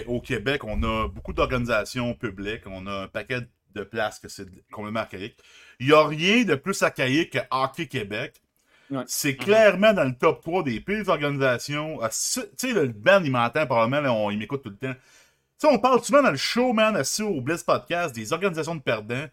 [0.07, 3.41] au, Québec, on a beaucoup d'organisations publiques, on a un paquet
[3.75, 5.37] de places que c'est complètement archaïque.
[5.81, 8.43] Il n'y a rien de plus archaïque que Hockey Québec.
[9.07, 11.99] C'est clairement dans le top 3 des pires organisations.
[12.03, 14.93] Ah, tu sais, le band, il m'entend probablement, il m'écoute tout le temps.
[14.93, 18.75] Tu sais, on parle souvent dans le show, man, assis au Bliss Podcast, des organisations
[18.75, 19.27] de perdants.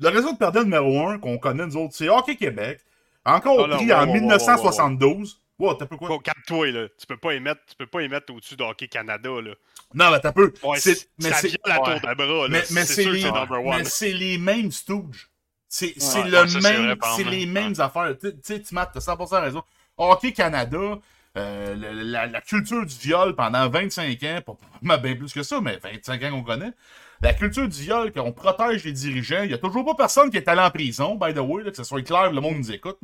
[0.00, 2.80] Le réseau de perdants numéro 1 qu'on connaît, nous autres, c'est Hockey Québec.
[3.24, 5.40] Encore pris en 1972.
[5.58, 6.18] Wow, t'as peu quoi?
[6.22, 6.88] Calme-toi, là.
[6.98, 8.00] Tu peux pas y mettre, tu peux pas
[8.32, 9.52] au-dessus de Hockey Canada, là.
[9.94, 10.52] Non, mais t'as peu.
[10.64, 12.48] Ouais, c'est, mais ça vient la tour de bras, là.
[12.48, 15.30] Mais, mais c'est, les, mais c'est les mêmes Stooges.
[15.68, 18.14] C'est, le même, c'est les mêmes affaires.
[18.20, 19.62] Tu sais, tu t'as 100% raison.
[19.96, 20.98] Hockey Canada,
[21.36, 24.40] euh, la, la, culture du viol pendant 25 ans,
[24.86, 26.72] pas bien plus que ça, mais 25 ans qu'on connaît.
[27.20, 30.36] La culture du viol, qu'on protège les dirigeants, il n'y a toujours pas personne qui
[30.36, 32.98] est allé en prison, by the way, que ce soit clair, le monde nous écoute.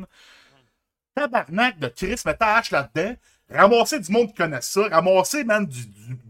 [1.14, 3.14] Tabarnak de Chris, mais hache là-dedans,
[3.50, 5.86] ramasser du monde qui connaît ça, ramasser, man, du,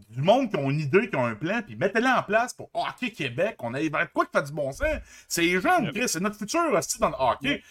[0.09, 2.69] du, monde qui ont une idée, qui ont un plan, puis mettez-le en place pour
[2.73, 3.55] Hockey Québec.
[3.59, 4.87] On a vers quoi qui fait du bon sens?
[5.27, 7.63] C'est les jeunes, Chris, c'est notre futur aussi dans le hockey.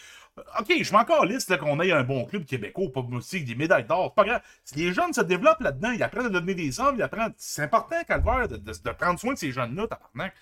[0.59, 4.14] OK, je encore liste qu'on ait un bon club québécois, pas aussi des médailles d'or.
[4.14, 4.42] pas grave.
[4.76, 7.33] Les jeunes se développent là-dedans, ils apprennent à donner des hommes, ils apprennent.
[7.37, 10.35] C'est important, Calvaire, de, de, prendre soin de ces jeunes-là, tabarnak.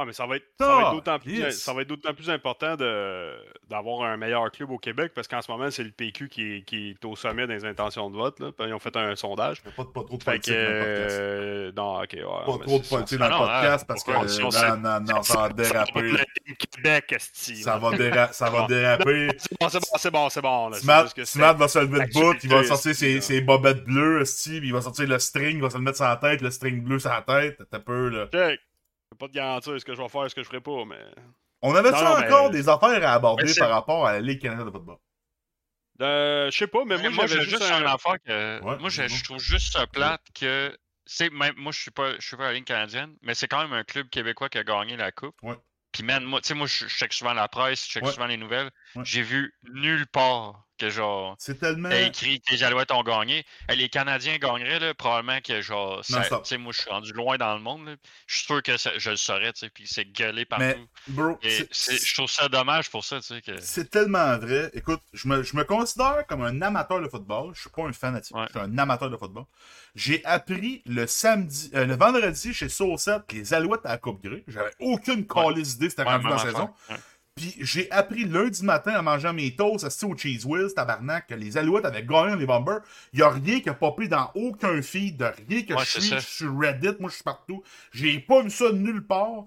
[0.00, 1.42] Ah, mais ça va être, d'autant plus,
[2.16, 2.74] plus, important
[3.68, 6.62] d'avoir un meilleur club au Québec parce qu'en ce moment, c'est le PQ qui est,
[6.62, 8.40] qui est, au sommet des intentions de vote.
[8.40, 8.50] Là.
[8.60, 9.62] Ils ont fait un sondage.
[9.62, 11.18] Pas, pas trop de politique dans le podcast.
[11.20, 12.12] Euh, non, ok.
[12.14, 15.48] Ouais, pas trop de politique dans le podcast parce que non, non, non, ça va
[15.50, 16.12] déraper.
[16.58, 19.28] Québec, ça va, déra ça va déraper.
[19.36, 20.72] C'est bon, c'est bon, c'est bon.
[21.24, 24.80] Smart va se lever de bout, il va sortir ses, ses bobettes bleues, il va
[24.80, 27.10] sortir le string, il va se le mettre sur la tête, le string bleu sur
[27.10, 27.60] la tête.
[27.70, 28.26] T'as peu, là.
[28.26, 28.56] Peux
[29.20, 30.98] pas te garantir ce que je vais faire, ce que je ferai pas, mais.
[31.62, 34.72] On avait ça encore des affaires à aborder par rapport à la Ligue canadienne de
[34.72, 34.96] football?
[36.00, 37.84] Euh, je sais pas, mais, moi, moi j'ai juste un...
[37.84, 38.60] affaire que.
[38.78, 40.76] moi, je, trouve juste ça plate que.
[41.32, 43.60] Même, moi, je suis pas, je suis pas à la Ligue canadienne, mais c'est quand
[43.62, 45.34] même un club québécois qui a gagné la Coupe.
[45.42, 45.56] Ouais.
[45.92, 48.36] Puis, man, moi, tu sais, moi, je check souvent la presse, je check souvent les
[48.36, 48.70] nouvelles.
[49.02, 51.36] J'ai vu nulle part que genre.
[51.38, 51.90] C'est tellement.
[51.90, 53.44] écrit que les Alouettes ont gagné.
[53.68, 56.02] les Canadiens gagneraient, là, probablement que genre.
[56.04, 56.14] Tu
[56.44, 57.96] sais, moi, je suis rendu loin dans le monde.
[58.26, 60.64] Je suis sûr que je le saurais, tu sais, puis c'est gueulé partout.
[60.64, 63.42] Mais, bro, je trouve ça dommage pour ça, tu sais.
[63.42, 63.60] Que...
[63.60, 64.70] C'est tellement vrai.
[64.74, 67.52] Écoute, je me, je me, considère comme un amateur de football.
[67.54, 68.36] Je suis pas un fanatique.
[68.36, 69.44] Je suis un amateur de football.
[69.94, 74.22] J'ai appris le samedi, euh, le vendredi chez Saucette que les Alouettes à la Coupe
[74.22, 74.44] Grey.
[74.46, 76.70] J'avais aucune calice idée c'était rendu dans la saison.
[77.40, 81.34] Puis j'ai appris lundi matin en mangeant mes toasts assis au Cheese Wheels, tabarnak, que
[81.34, 82.80] les Alouettes avaient gagné les Bombers.
[83.14, 86.20] Il n'y a rien qui a popé dans aucun feed, de rien que je suis
[86.20, 86.96] sur Reddit.
[87.00, 87.62] Moi, je suis partout.
[87.92, 89.46] J'ai pas vu ça nulle part.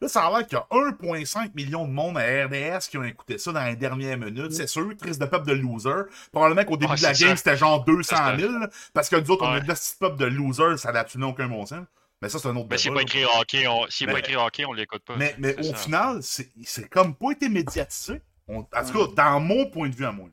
[0.00, 3.04] Là, ça a l'air qu'il y a 1,5 million de monde à RDS qui ont
[3.04, 4.52] écouté ça dans les dernières minutes.
[4.52, 6.04] C'est sûr, crise de peuple de loser.
[6.30, 8.52] Probablement qu'au début de la game, c'était genre 200 000.
[8.94, 11.66] Parce que nous autres, on a de peuple de loser, ça n'a absolument aucun bon
[11.66, 11.86] sens.
[12.22, 13.90] Mais ça, c'est un autre Mais s'il n'est pas écrit hockey, on...
[13.90, 15.16] S'il pas écrit hockey, on l'écoute pas.
[15.16, 18.22] Mais, mais au final, c'est comme pas été médiatisé.
[18.48, 20.28] En tout cas, dans mon point de vue à moi.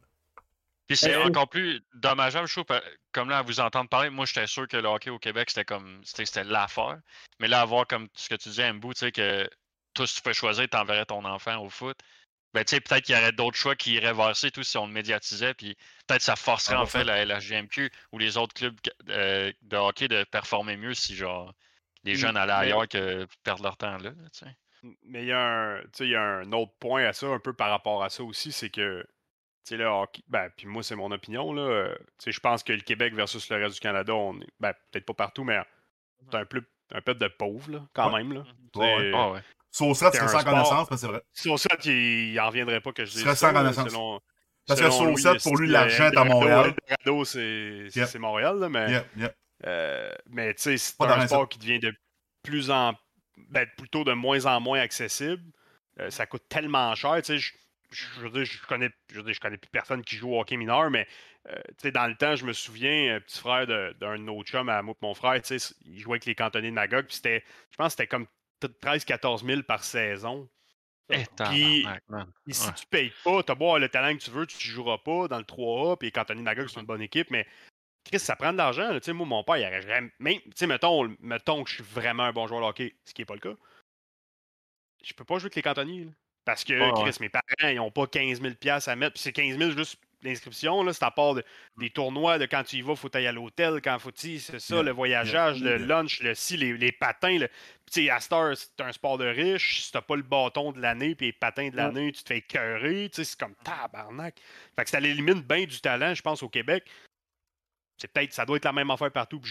[0.88, 2.80] Puis c'est euh, encore plus dommageable, je trouve,
[3.12, 5.66] comme là, à vous entendre parler, moi, j'étais sûr que le hockey au Québec, c'était
[5.66, 7.00] comme, c'était l'affaire.
[7.40, 9.48] Mais là, avoir comme ce que tu disais, Mbou, tu sais, que
[9.94, 11.98] toi, si tu fais choisir, t'enverrais ton enfant au foot.
[12.54, 14.88] Ben, tu sais, peut-être qu'il y aurait d'autres choix qui iraient verser, tout si on
[14.88, 15.76] le médiatisait, puis
[16.08, 18.76] peut-être ça forcerait ah, en fait la LHGMQ ou les autres clubs
[19.10, 21.54] euh, de hockey de performer mieux si, genre,
[22.04, 24.12] les mmh, jeunes allaient ailleurs que perdre leur temps là.
[25.04, 27.70] mais il y, a un, y a un autre point à ça, un peu par
[27.70, 29.06] rapport à ça aussi, c'est que
[29.72, 31.62] le hockey, ben, puis moi, c'est mon opinion, là.
[31.62, 35.06] Euh, je pense que le Québec versus le reste du Canada, on est, ben, peut-être
[35.06, 35.60] pas partout, mais
[36.30, 38.44] c'est un peu, un peu de pauvres, là, quand même, là.
[38.76, 39.32] Ouais, ouais.
[39.32, 39.42] ouais.
[39.72, 41.22] Saucette, c'est sans connaissance, mais c'est vrai.
[41.32, 43.36] Saucette, il n'en reviendrait pas que je dise ça.
[43.36, 43.94] sans connaissance.
[44.68, 46.74] Parce que Saucette, pour lui, l'argent est à Montréal.
[47.26, 49.04] c'est Montréal, là, mais...
[49.66, 51.94] Euh, mais tu sais, c'est un sport qui devient de
[52.44, 52.94] plus en
[53.50, 55.44] ben, plutôt de moins en moins accessible.
[56.00, 57.16] Euh, ça coûte tellement cher.
[57.18, 57.54] Tu sais, je,
[57.92, 61.08] je, je, connais, je, je connais plus personne qui joue au hockey mineur, mais
[61.48, 64.70] euh, tu sais, dans le temps, je me souviens, petit frère d'un de, autre chum
[64.70, 67.44] à moi mon frère, tu sais, il jouait avec les cantonniers de Magog, puis c'était,
[67.72, 68.28] je pense que c'était comme
[68.62, 70.50] 13-14 000 par saison.
[71.12, 71.88] Et puis,
[72.50, 75.00] si tu payes pas, tu as beau le talent que tu veux, tu ne joueras
[75.00, 77.48] pas dans le 3A, puis les cantonniers de Magog, c'est une bonne équipe, mais
[78.06, 78.98] Chris, ça prend de l'argent.
[79.14, 80.12] Moi, mon père, il aurait jamais.
[80.20, 83.26] Même, mettons, mettons que je suis vraiment un bon joueur de hockey, ce qui n'est
[83.26, 83.56] pas le cas.
[85.04, 86.08] Je peux pas jouer avec les cantonniers.
[86.44, 88.54] parce que, Chris, mes parents, ils n'ont pas 15 000
[88.88, 89.14] à mettre.
[89.14, 90.92] Puis c'est 15 000 juste l'inscription.
[90.92, 91.36] C'est à part
[91.78, 93.80] des tournois de quand tu y vas, il faut aller à l'hôtel.
[93.82, 97.38] Quand faut c'est ça, le voyageage, le lunch, le si, les, patins.
[97.38, 97.48] Le...
[97.92, 99.84] Puis, à Star, c'est un sport de riche.
[99.84, 102.40] Si t'as pas le bâton de l'année puis les patins de l'année, tu te fais
[102.40, 103.10] écœurer.
[103.14, 104.36] C'est comme tabarnak.
[104.76, 106.86] Fait que ça élimine bien du talent, je pense, au Québec
[108.08, 109.42] peut-être, ça doit être la même affaire partout.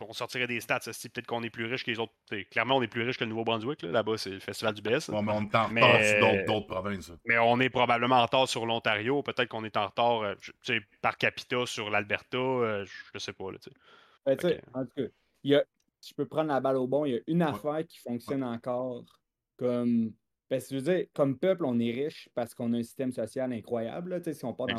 [0.00, 2.12] on sortirait des stats, c'est peut-être qu'on est plus riche que les autres.
[2.50, 3.82] Clairement, on est plus riche que le Nouveau-Brunswick.
[3.82, 5.08] Là-bas, c'est le festival du BS.
[5.10, 5.70] mais on est en retard
[6.04, 7.12] sur d'autres provinces.
[7.24, 9.22] Mais on est probablement en retard sur l'Ontario.
[9.22, 12.38] Peut-être qu'on est en retard euh, par capita sur l'Alberta.
[12.38, 13.50] Euh, je sais pas.
[13.50, 13.58] Là,
[14.26, 14.36] ben,
[14.74, 15.02] En tout cas,
[15.44, 15.64] y a,
[16.06, 17.04] je peux prendre la balle au bon.
[17.04, 19.04] Il y a une affaire qui fonctionne encore
[19.56, 20.12] comme.
[20.50, 23.50] Ben, je veux dire, comme peuple, on est riche parce qu'on a un système social
[23.54, 24.20] incroyable.
[24.34, 24.74] si on part dans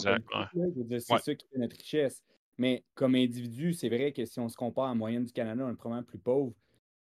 [0.54, 2.22] le c'est ça qui fait notre richesse.
[2.58, 5.72] Mais comme individu, c'est vrai que si on se compare en moyenne du Canada, on
[5.72, 6.54] est probablement plus pauvre.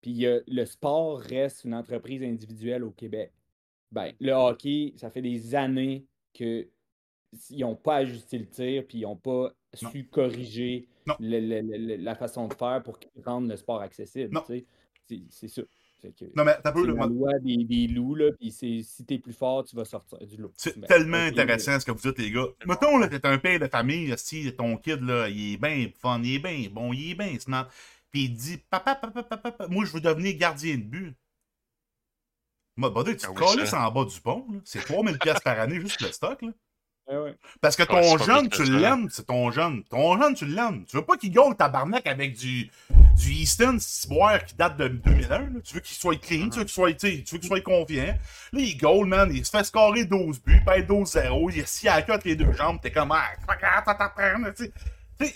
[0.02, 3.34] Puis le sport reste une entreprise individuelle au Québec.
[3.92, 6.70] Ben, le hockey, ça fait des années qu'ils
[7.58, 10.88] n'ont pas ajusté le tir, puis ils n'ont pas su corriger
[11.20, 14.40] la façon de faire pour rendre le sport accessible.
[15.30, 15.64] C'est ça.
[16.36, 19.64] Non, mais t'as peu le loi des, des loups, là, puis si t'es plus fort,
[19.64, 20.52] tu vas sortir du loup.
[20.56, 22.48] C'est ben, tellement intéressant ce que vous dites, les gars.
[22.66, 26.22] Mettons, là, t'es un père de famille, si ton kid, là, il est bien fun,
[26.24, 27.72] il est bien bon, il est bien snap,
[28.12, 31.16] puis il dit papa, papa, papa, papa, moi, je veux devenir gardien de but.
[32.78, 36.12] Moi, bah, tu te ah en bas du pont, c'est 3000$ par année juste le
[36.12, 36.52] stock, là.
[37.62, 39.84] Parce que ton jeune, tu l'aimes, c'est ton jeune.
[39.90, 40.86] Ton jeune, tu l'aimes.
[40.88, 45.62] Tu veux pas qu'il gagne tabarnak avec du, du Easton boire qui date de 2001.
[45.64, 48.16] Tu veux qu'il soit clean, tu veux qu'il soit, tu veux qu'il soit confiant.
[48.54, 51.88] Là, il goal, man, il se fait scorer 12 buts, paye 12-0, il est si
[51.88, 53.26] à les deux jambes, t'es comme, ah,
[54.56, 54.72] tu
[55.20, 55.34] sais.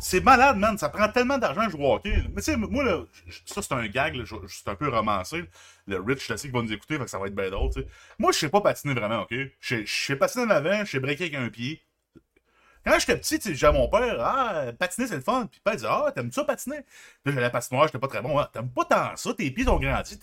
[0.00, 0.76] C'est malade, man.
[0.78, 2.14] Ça prend tellement d'argent à jouer au hockey.
[2.34, 3.04] Mais tu sais, moi, là,
[3.44, 5.44] ça, c'est un gag, c'est un peu romancé.
[5.86, 7.88] Le Rich, je sais va nous écouter, que ça va être bien drôle, tu sais.
[8.18, 9.34] Moi, je sais pas patiner vraiment, ok?
[9.60, 11.82] Je sais patiner en avant, je sais breaker avec un pied.
[12.84, 15.48] Quand j'étais petit, tu à mon père, ah, patiner, c'est le fun.
[15.50, 16.82] Puis il disait, ah, t'aimes ça patiner?
[16.82, 16.86] Puis
[17.24, 18.38] là, j'allais à la patinoire, j'étais pas très bon.
[18.38, 20.18] Ah, t'aimes pas tant ça, tes pieds ont grandi.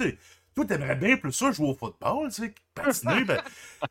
[0.56, 3.26] Toi, t'aimerais bien plus ça jouer au football, tu sais, patiner.
[3.26, 3.42] ben,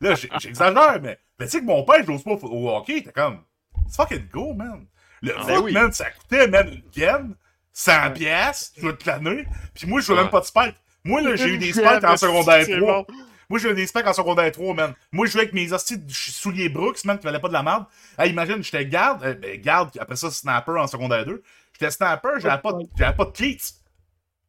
[0.01, 3.43] là, j'exagère, mais, mais tu sais que mon père, joue pas au hockey, t'es comme,
[3.85, 4.87] it's fucking go, man.
[5.23, 7.35] Le ah, foot, man, ça coûtait même une gaine,
[7.71, 9.45] 100 pièces toute l'année.
[9.73, 10.75] Puis moi, je jouais même pas de spike.
[11.03, 13.07] Moi, là, j'ai eu des spikes en secondaire 3.
[13.49, 14.93] Moi, j'ai eu des specs en secondaire 3, man.
[15.11, 17.63] Moi, je jouais avec mes hosties de souliers Brooks, man, qui valaient pas de la
[17.63, 17.85] merde.
[18.17, 21.43] Hey, imagine, j'étais garde, euh, ben, garde, après ça, snapper en secondaire 2.
[21.73, 23.73] J'étais snapper, j'avais pas, pas de cleats.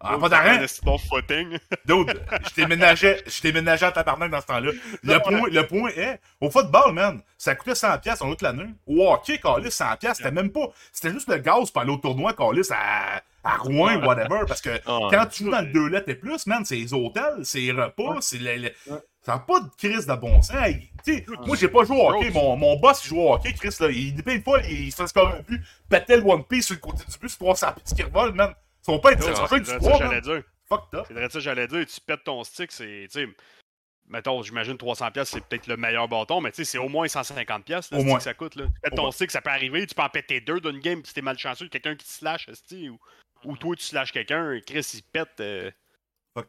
[0.04, 0.66] Ah, pas d'arrêt.
[0.68, 1.58] C'est bon footing.
[1.86, 4.72] Dude, je déménageais, je déménageais à tabarnak dans ce temps-là.
[5.02, 8.66] Le point, le point est, au football, man, ça coûtait 100$ en toute l'année.
[8.86, 12.34] Au hockey, Calis, 100$, c'était même pas, c'était juste le gaz pour aller au tournoi,
[12.34, 16.14] Calis, à, à Rouen, whatever, parce que quand tu joues dans le 2 lettres et
[16.14, 20.06] plus, man, c'est les hôtels, c'est les repas, c'est les, Ça n'a pas de crise
[20.06, 20.56] de bon sens.
[21.02, 22.30] sais, moi, j'ai pas joué au hockey.
[22.30, 23.74] Mon, mon boss, il joue au hockey, Chris.
[23.80, 26.74] Là, il dépend une fois, il se fait un but, pétait le One Piece sur
[26.74, 28.54] le côté du c'est 300 pièces qui revole, man.
[28.86, 30.42] Ils sont pas que j'allais dire.
[30.68, 31.06] Fuck up.
[31.08, 31.86] C'est ça j'allais dire.
[31.86, 33.08] Tu pètes ton stick, c'est.
[34.06, 37.94] Mettons, j'imagine 300$, c'est peut-être le meilleur bâton, mais tu sais, c'est au moins 150$
[37.94, 38.18] au moins.
[38.18, 38.54] que ça coûte.
[38.54, 38.66] Là.
[38.66, 41.14] Tu pètes ton stick, ça peut arriver, tu peux en péter deux d'une game, si
[41.14, 42.98] t'es malchanceux, quelqu'un qui te slash, ou,
[43.44, 45.40] ou toi tu slashes quelqu'un, Chris il pète.
[45.40, 45.70] Euh...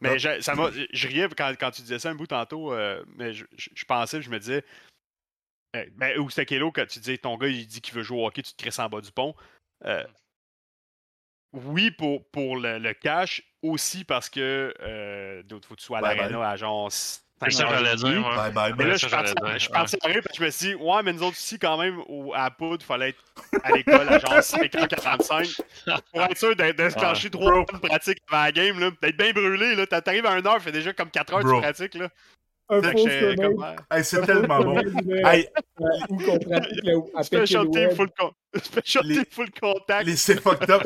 [0.02, 0.54] Mais je, ça
[0.92, 4.20] je riais quand, quand, tu disais ça un bout tantôt, euh, mais je, je, pensais,
[4.20, 4.64] je me disais.
[5.76, 8.20] Euh, ben, ou c'était Kélo, quand tu disais ton gars il dit qu'il veut jouer
[8.20, 9.34] au hockey, tu te crisses en bas du pont.
[9.84, 10.04] Euh,
[11.52, 16.14] oui, pour, pour le, le, cash, aussi parce que euh, faut que tu sois à
[16.14, 16.90] l'arena à genre
[17.42, 18.22] c'est ça que j'allais dire.
[18.22, 19.06] Bye bye, mais là, je
[19.58, 21.76] suis parti arrêter parce que je me suis dit, ouais, mais nous autres aussi, quand
[21.76, 23.22] même, au, à Poudre, il fallait être
[23.62, 25.60] à l'école à genre 5h45
[26.12, 28.90] pour être sûr d'être clenché 3 heures de pratique avant la game, là.
[29.02, 29.86] D'être bien brûlé, là.
[29.86, 32.08] T'arrives à 1h, fait déjà comme 4 heures de pratique, là.
[32.68, 34.78] Un faux hey, c'est tellement bon.
[35.24, 35.48] hey,
[36.08, 37.90] où qu'on pratique à Special team
[39.30, 40.06] full, contact.
[40.06, 40.82] Les c'est fucked up.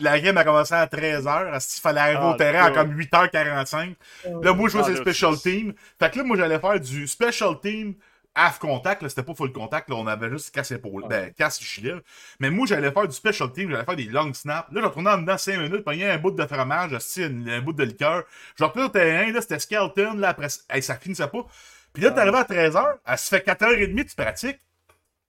[0.00, 1.76] La game a commencé à 13h.
[1.76, 3.94] Il fallait arriver au ah, terrain à comme 8h45.
[4.42, 5.74] Là, moi, je jouais ah, sur special team.
[5.98, 7.94] Fait que là, moi, j'allais faire du special team
[8.36, 11.94] half contact, c'était pas full contact, là, on avait juste casse épaule, ben, casse gilet.
[12.38, 14.70] Mais moi, j'allais faire du special team, j'allais faire des long snaps.
[14.70, 17.72] Là, je retournais en dedans 5 minutes, pogner un bout de fromage, un, un bout
[17.72, 18.24] de liqueur.
[18.56, 21.46] Je retournais au terrain, là, c'était Skelton, là, après, hey, ça finissait pas.
[21.92, 24.60] Puis là, t'arrives à 13h, elle se fait 4h30, tu pratiques.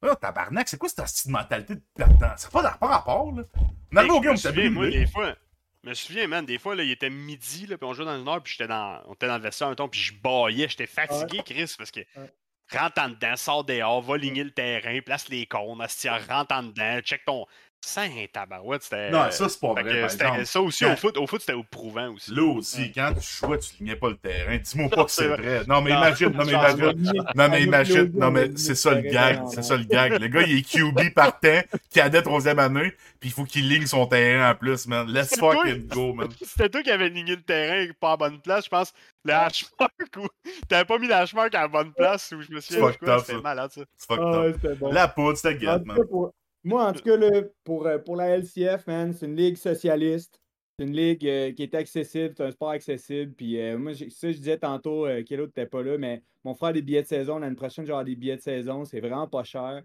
[0.02, 2.34] Là, tabarnak, c'est quoi cette petite mentalité de perdant?
[2.36, 3.44] C'est pas, pas rapport, là.
[3.92, 5.34] On arrive au on moi, des fois,
[5.84, 8.20] je me souviens, man, des fois, là, il était midi, là, puis on jouait dans
[8.20, 10.68] une heure, puis j'étais dans, on était dans le vestiaire un temps, puis je baillais,
[10.68, 12.02] j'étais fatigué, Chris, parce que
[12.72, 15.82] rentre en dedans, sors dehors, va ligner le terrain, place les cônes,
[16.30, 17.46] rentre en dedans, check ton.
[17.82, 19.12] Saint tabarouette, c'était.
[19.12, 20.08] Non, ça, c'est pas vrai.
[20.20, 22.34] Par ça aussi, au foot, au foot c'était éprouvant aussi.
[22.34, 24.58] Là aussi, quand tu jouais, tu lignais pas le terrain.
[24.58, 25.64] Dis-moi pas que c'est vrai.
[25.68, 27.14] Non, mais imagine, non, mais imagine.
[27.36, 28.12] Non, mais imagine.
[28.14, 29.42] Non, mais c'est ça le gag.
[29.50, 30.20] C'est ça le gag.
[30.20, 31.62] Le gars, il est QB partant,
[31.94, 35.08] cadet troisième année, puis il faut qu'il ligne son terrain en plus, man.
[35.08, 36.30] Let's fucking go, man.
[36.42, 38.94] C'était toi qui avais ligné le terrain pas à bonne place, je pense.
[39.24, 40.28] Le hashmark ou.
[40.68, 43.42] T'avais pas mis le hashmark à la bonne place où je me suis dit, c'était
[43.42, 43.82] malade ça.
[43.98, 44.78] C'est fucked up.
[44.92, 45.98] La poudre, c'était gâte, man.
[46.68, 47.18] Moi, en tout cas,
[47.64, 50.42] pour, euh, pour la LCF, man, c'est une ligue socialiste.
[50.78, 53.34] C'est une ligue euh, qui est accessible, c'est un sport accessible.
[53.34, 56.70] Puis euh, moi, ça, je disais tantôt, euh, Kélo n'était pas là, mais mon frère
[56.70, 57.40] a des billets de saison.
[57.40, 58.86] L'année prochaine, genre des billets de saison.
[58.86, 59.82] C'est vraiment pas cher.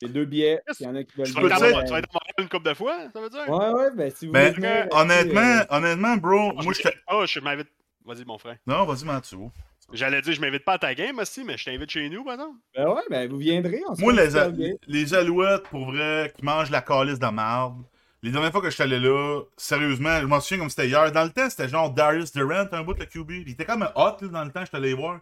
[0.00, 0.60] C'est deux billets.
[0.78, 1.26] Il y en a qui veulent.
[1.26, 3.48] Tu vas, être, tu vas être une couple de fois, ça veut dire?
[3.48, 6.88] Ouais, ouais, ben si vous ben, honnêtement, honnêtement, bro, ah, moi je.
[7.10, 7.68] Oh, je m'invite.
[8.04, 8.58] Vas-y, mon frère.
[8.66, 9.38] Non, vas-y, Mathieu.
[9.92, 12.58] J'allais dire, je m'invite pas à ta game aussi, mais je t'invite chez nous, exemple.
[12.74, 13.80] Ben ouais, ben vous viendrez.
[13.88, 17.82] On Moi, les, les alouettes, pour vrai, qui mangent la calice de marde.
[18.22, 21.12] Les dernières fois que je suis allé là, sérieusement, je m'en souviens comme c'était hier.
[21.12, 23.30] Dans le temps, c'était genre Darius Durant, un bout de QB.
[23.30, 25.20] Il était comme hot là, dans le temps, je suis allé voir.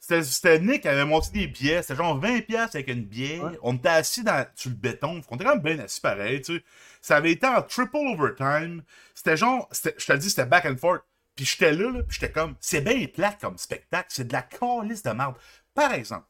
[0.00, 1.82] C'était Nick qui avait monté des billets.
[1.82, 3.52] C'était genre 20$ avec une bière.
[3.62, 5.20] On était assis dans, sur le béton.
[5.30, 6.64] On était quand même bien assis pareil, tu sais.
[7.02, 8.82] Ça avait été en triple overtime.
[9.14, 11.02] C'était genre, je te le dis, c'était back and forth.
[11.36, 14.42] Puis j'étais là, là puis j'étais comme, c'est bien plate comme spectacle, c'est de la
[14.42, 15.36] calice de merde.
[15.74, 16.26] Par exemple,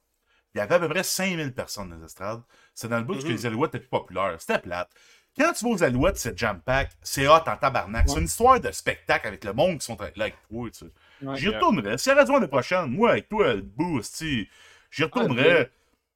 [0.55, 2.43] il y avait à peu près 5000 personnes dans les estrades.
[2.75, 3.33] C'est dans le bout que mhm.
[3.33, 4.37] les Alouettes étaient plus populaires.
[4.39, 4.91] C'était plate.
[5.39, 8.09] Quand tu vas aux Alouettes, c'est jam-pack, c'est hot en tabarnak.
[8.09, 11.37] C'est une histoire de spectacle avec le monde qui sont là avec toi, tu sais.
[11.37, 11.99] J'y retournerais.
[11.99, 15.71] Si y a l'année prochaine, moi avec toi, le boost, j'y retournerais.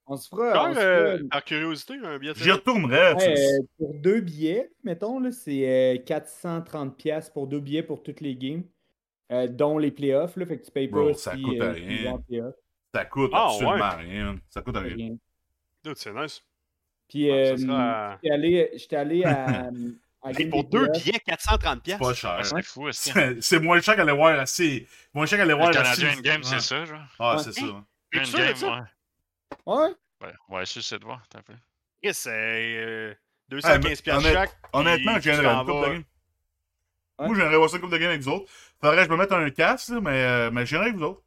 [0.07, 0.71] On se fera.
[0.75, 2.33] Euh, par curiosité, un billet.
[2.37, 3.15] J'y retournerai.
[3.79, 8.65] pour deux billets, mettons, c'est 430$ pour deux billets pour toutes les games,
[9.49, 10.37] dont les playoffs.
[10.37, 11.13] Là, fait que tu payes pas.
[11.15, 12.21] ça coûte rien.
[12.95, 14.37] Ça coûte ah, absolument rien.
[14.49, 15.17] Ça coûte rien.
[15.95, 16.43] C'est nice.
[17.09, 19.71] Puis, euh, j'étais allé, allé à.
[20.51, 21.81] pour deux billets, 430$.
[21.85, 22.47] C'est pas cher.
[22.47, 24.87] C'est fou, C'est moins cher qu'aller voir assez.
[25.13, 27.01] Moins cher qu'aller voir Le Canadien Game, c'est ça, genre.
[27.19, 27.85] Ah, c'est ça.
[28.13, 28.55] Une game,
[29.67, 29.91] ouais.
[30.23, 30.33] Ouais.
[30.49, 31.23] Ouais, je sais de voir.
[32.13, 33.19] C'est
[33.51, 34.53] 215$ chaque.
[34.73, 36.05] Honnêtement, je viendrais une coupe de
[37.19, 38.51] Moi, je viendrais voir ça une coupe de game avec vous autres.
[38.81, 41.23] Faudrait que je me mette un casque, mais, euh, mais je viendrais avec vous autres.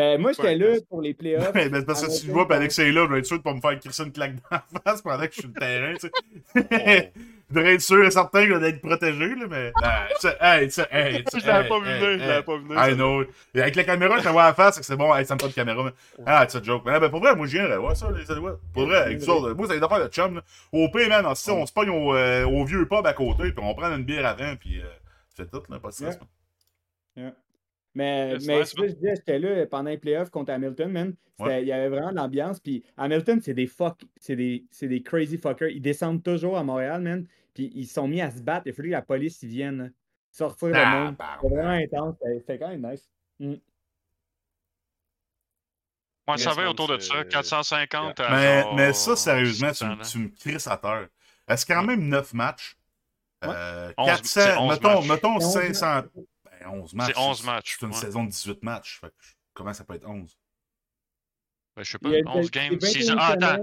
[0.00, 1.52] Ben, moi, j'étais là pour les playoffs.
[1.54, 3.42] ben, parce que si tu vois, ben, Alex est là, je vais être sûr de
[3.42, 5.94] pas me faire crisser une claque dans la face pendant que je suis le terrain,
[5.94, 6.08] tu
[6.54, 7.12] sais.
[7.50, 9.72] je devrais être sûr et certain que d'être protégé, là, mais.
[9.82, 10.06] Ah,
[10.40, 12.88] hey, ça, hey, Je l'avais pas vu venir, je l'avais pas vu venir.
[12.88, 13.24] I know.
[13.54, 15.34] Et avec la caméra, je te vois la face, c'est que c'est bon, hey, ça
[15.34, 15.90] me pas de caméra.
[16.24, 16.84] Ah, c'est un joke.
[16.84, 18.56] Ben, ben, pour vrai, moi, je viendrais voir ça, les adouettes.
[18.72, 20.40] Pour vrai, avec ça, moi, c'est des affaires de chum, là.
[20.72, 23.74] Au pire, man, on se pogne au, euh, au vieux pub à côté, puis on
[23.74, 24.80] prend une bière avant, puis
[25.40, 26.18] euh, tout, là, pas de stress.
[27.16, 27.34] Yeah.
[27.94, 31.14] Mais, mais je disais, j'étais là pendant les playoffs contre Hamilton, man.
[31.40, 32.60] Il y avait vraiment de l'ambiance.
[32.60, 35.70] Puis Hamilton, c'est des fuck, c'est des, des, crazy fuckers.
[35.70, 37.26] Ils descendent toujours à Montréal, man.
[37.54, 38.66] Puis ils sont mis à se battre.
[38.66, 39.92] Il a fallu que la police y vienne
[40.30, 41.16] sortir le monde.
[41.18, 42.16] C'était vraiment intense.
[42.38, 43.10] C'était quand même nice.
[43.38, 43.54] Mm.
[46.28, 47.24] Moi, ça va autour de ça.
[47.24, 48.20] 450.
[48.30, 51.08] Mais, mais ça, sérieusement, tu, tu, me crisses à terre.
[51.48, 52.76] Est-ce quand même 9 matchs?
[53.44, 56.02] Euh, 400, mettons, mettons 500.
[56.66, 57.12] 11 matchs.
[57.14, 57.76] C'est 11 matchs.
[57.78, 59.00] C'est une saison de 18 matchs.
[59.54, 60.36] comment ça peut être 11?
[61.76, 62.78] Ben, je sais pas, 11 games.
[63.16, 63.62] Ah, attends,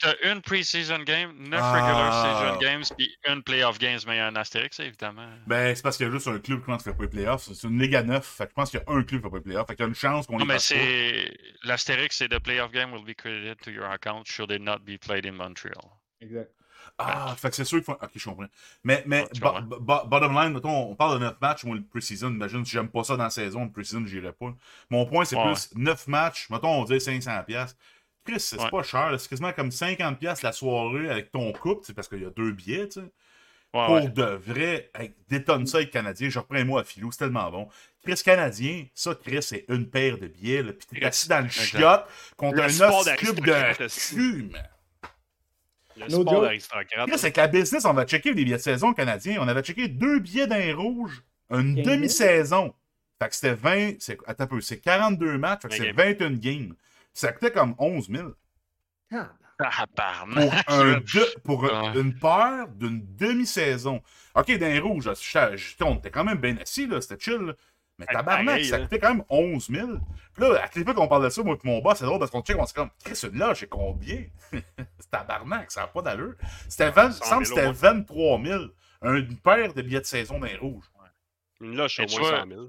[0.00, 1.72] t'as une pre-season game, 9 ah.
[1.72, 5.28] regular season games, puis une playoff games, mais il y a un astérix, évidemment.
[5.46, 7.42] Ben, c'est parce qu'il y a juste un club qui fait pas les playoffs.
[7.52, 8.24] C'est une Ligue à 9.
[8.24, 9.66] Fait que je pense qu'il y a un club qui fait pas les playoffs.
[9.66, 11.30] Fait qu'il y a une chance qu'on les Non, mais c'est.
[11.62, 14.98] L'astérix, c'est the playoff game will be credited to your account should it not be
[14.98, 16.00] played in Montreal.
[16.22, 16.50] Exact.
[16.98, 17.92] Ah, fait que c'est sûr qu'il faut.
[17.92, 18.46] Ok, je comprends.
[18.84, 19.26] Mais, mais
[19.80, 23.02] bottom line, mettons, on parle de 9 matchs, moi, le pre-season, imagine, si j'aime pas
[23.02, 24.54] ça dans la saison, le pre-season, j'irai pas.
[24.90, 27.74] Mon point, c'est plus 9 matchs, mettons, on dit 500$.
[28.24, 32.22] Chris, c'est pas cher, c'est quasiment comme 50$ la soirée avec ton couple, parce qu'il
[32.22, 33.10] y a deux billets, tu sais.
[33.72, 34.90] pour de vrai,
[35.28, 36.28] détonne ça avec Canadien.
[36.28, 37.68] Je reprends moi à Philou, c'est tellement bon.
[38.04, 40.62] Chris Canadien, ça, Chris, c'est une paire de billets.
[40.64, 42.04] Puis t'es assis dans le chiotte
[42.36, 44.68] contre un autre club de cul, man.
[45.96, 47.10] Le sport d'aristocrate.
[47.16, 49.38] C'est que la business, on va checker les billets de saison canadiens.
[49.40, 52.74] On avait checké deux billets d'un rouge, une demi-saison.
[53.20, 53.94] Fait que c'était 20.
[54.00, 56.74] C'est, attends un peu, c'est 42 matchs, fait que c'est 21 games.
[57.14, 58.28] Ça coûtait comme 11 000.
[59.12, 59.86] Ah,
[60.34, 61.00] pour, un
[61.44, 64.02] pour une paire d'une demi-saison.
[64.34, 65.08] OK, d'un rouge,
[65.80, 67.40] on était quand même bien assis, là, c'était chill.
[67.40, 67.52] Là.
[67.98, 69.88] Mais tabarnak, ça coûtait quand même 11 000.
[70.34, 72.18] Puis là, à chaque fois qu'on parle de ça, moi et mon boss, c'est drôle
[72.18, 74.24] parce qu'on check, on se dit comme, qu'est-ce que là, j'ai combien?
[74.52, 76.34] C'est tabarnak, ça n'a pas d'allure.
[76.68, 78.64] C'était 20, semble c'était 23 000.
[79.02, 80.84] Une paire de billets de saison d'un rouge.
[81.60, 82.68] Une loge, c'est au moins 100 000.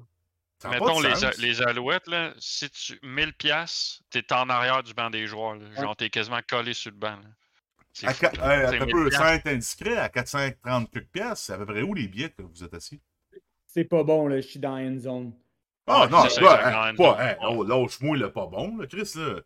[0.69, 5.27] Mettons les, les, alouettes, là, si tu 1000 pièces, t'es en arrière du banc des
[5.27, 5.55] joueurs.
[5.55, 5.65] Là.
[5.75, 7.17] Genre, t'es quasiment collé sur le banc.
[7.91, 12.07] C'est un peu, sans être indiscret, à 430 pièces, c'est à peu près où les
[12.07, 13.01] billets que vous êtes assis?
[13.73, 15.31] C'est pas bon, là, je suis dans end zone.
[15.87, 19.11] Ah, non, c'est pas, hein, pas hein, oh, lâche-moi, il est pas bon, là, Chris,
[19.15, 19.39] là.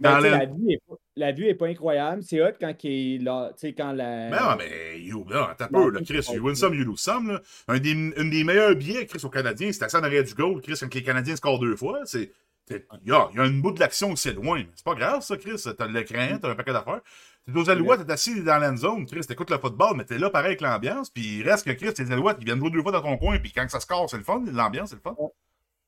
[0.00, 2.22] Ben, la, vue est pas, la vue est pas incroyable.
[2.22, 4.28] C'est hot quand il là, tu sais, quand la.
[4.28, 6.26] Mais non, mais you, là, t'as peur, là, Chris.
[6.32, 7.40] You win some, you lose some, là.
[7.68, 10.60] Un des, un des meilleurs billets, Chris, aux Canadiens, c'était ça en arrière du goal,
[10.60, 12.00] Chris, quand les Canadiens scorent deux fois.
[12.04, 12.32] C'est.
[12.70, 14.62] Il y a, y a une bout de l'action qui est loin.
[14.74, 15.62] C'est pas grave, ça, Chris.
[15.76, 17.00] T'as l'écran, t'as un paquet d'affaires.
[17.46, 20.30] T'es aux Alouettes, t'es assis dans la zone, Chris, t'écoutes le football, mais t'es là
[20.30, 22.92] pareil avec l'ambiance, puis il reste que Chris, les Alouettes, ils viennent jouer deux fois
[22.92, 25.14] dans ton coin, puis quand ça score, c'est le fun, l'ambiance, c'est le fun.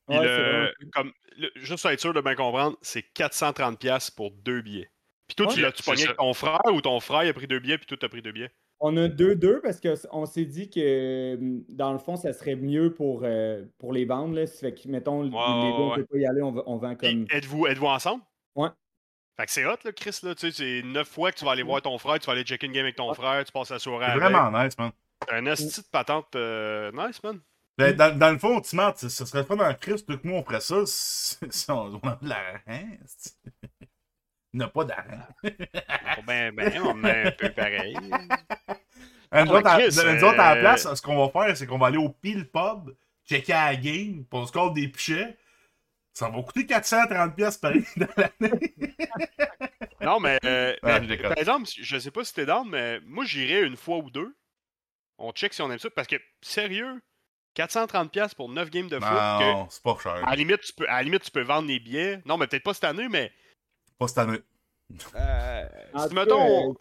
[0.09, 1.13] Ouais, comme,
[1.57, 4.91] juste pour être sûr de bien comprendre, c'est 430$ pour deux billets.
[5.27, 7.79] Puis toi, tu l'as-tu pogné avec ton frère ou ton frère a pris deux billets,
[7.79, 8.53] puis toi, t'as pris deux billets?
[8.79, 11.39] On a deux-deux parce qu'on s'est dit que,
[11.71, 14.35] dans le fond, ça serait mieux pour, euh, pour les vendre.
[14.35, 14.47] Là.
[14.47, 17.27] Fait que, mettons, les deux, on peut pas y aller, on, on vend comme.
[17.31, 18.23] Êtes-vous êtes ensemble?
[18.55, 18.69] Ouais.
[19.39, 21.53] Fait que c'est hot, là, Chris, là, tu sais, c'est neuf fois que tu vas
[21.53, 23.71] aller voir ton frère, tu vas aller check une game avec ton frère, tu passes
[23.71, 24.23] la soirée avec.
[24.23, 24.93] vraiment nice, man.
[25.31, 27.41] Un asti de patente euh, nice, man.
[27.77, 30.45] Ben, dans, dans, le fond, Timart, ce serait pas dans le Chris, que moi on
[30.45, 32.33] ferait ça si, on, a de.
[32.67, 33.76] On
[34.57, 35.27] n'a pas d'argent.
[36.27, 37.97] ben, ben, on est un peu pareil.
[39.33, 42.09] Nous autres, à, à la place, ce qu'on va faire, c'est qu'on va aller au
[42.09, 42.95] pile pub,
[43.29, 45.37] checker la game, puis on se des pichets.
[46.13, 48.75] Ça va coûter 430 pièces par dans l'année.
[50.01, 53.77] non, mais, euh, par exemple, je sais pas si t'es dans, mais moi, j'irais une
[53.77, 54.35] fois ou deux.
[55.19, 55.91] On check si on aime ça.
[55.91, 57.03] Parce que, sérieux,
[57.55, 59.11] 430 pièces pour 9 games de foot.
[59.11, 60.27] Non, c'est pas cher.
[60.27, 62.23] À la, limite, tu peux, à limite, tu peux vendre les billets.
[62.25, 63.31] Non, mais peut-être pas cette année, mais...
[63.99, 64.39] Pas cette année.
[65.17, 65.65] Euh,
[66.09, 66.75] si, mettons,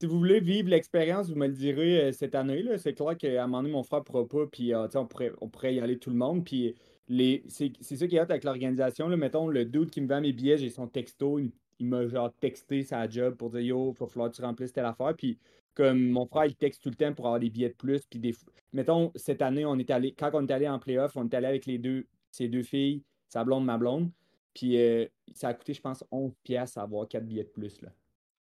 [0.00, 2.64] si vous voulez vivre l'expérience, vous me le direz euh, cette année.
[2.78, 5.32] C'est clair qu'à un moment donné, mon frère ne pourra pas, puis euh, on, pourrait,
[5.40, 6.44] on pourrait y aller tout le monde.
[6.44, 6.74] Puis
[7.08, 9.08] les, c'est, c'est ça qui est hâte avec l'organisation.
[9.08, 12.82] Mettons, le dude qui me vend mes billets, j'ai son texto, il, m'a genre texté
[12.82, 15.14] sa job pour dire Yo, il va falloir que tu remplisses telle affaire.
[15.16, 15.38] Puis
[15.74, 18.04] comme mon frère, il texte tout le temps pour avoir des billets de plus.
[18.06, 18.34] Puis des,
[18.72, 21.46] mettons, cette année, on est allé, quand on est allé en playoff, on est allé
[21.46, 24.10] avec les deux, ces deux filles, sa blonde, ma blonde.
[24.58, 27.80] Puis euh, ça a coûté, je pense, 11 pièces à avoir 4 billets de plus.
[27.80, 27.90] Là.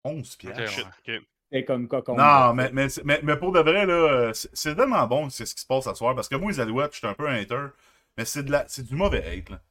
[0.03, 0.81] 11 pièces.
[1.51, 2.15] C'est comme cocon.
[2.15, 2.87] Non, mais, mais,
[3.21, 6.15] mais, pour de vrai, là, c'est vraiment bon c'est ce qui se passe ce soir.
[6.15, 7.67] Parce que moi, les Alouettes, je suis un peu un hater.
[8.17, 9.49] Mais c'est de la, c'est du mauvais hate.
[9.49, 9.61] Là.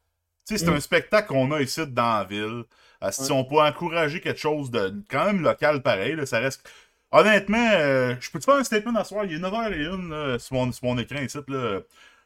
[0.47, 0.75] Tu sais, c'est mm.
[0.75, 2.63] un spectacle qu'on a ici dans la ville.
[3.03, 6.69] Euh, si on peut encourager quelque chose de quand même local pareil, là, ça reste.
[7.11, 9.25] Honnêtement, euh, je peux te faire un statement à soir?
[9.25, 11.39] Il est 9h01 là, sur, mon, sur mon écran ici.
[11.49, 11.81] Là.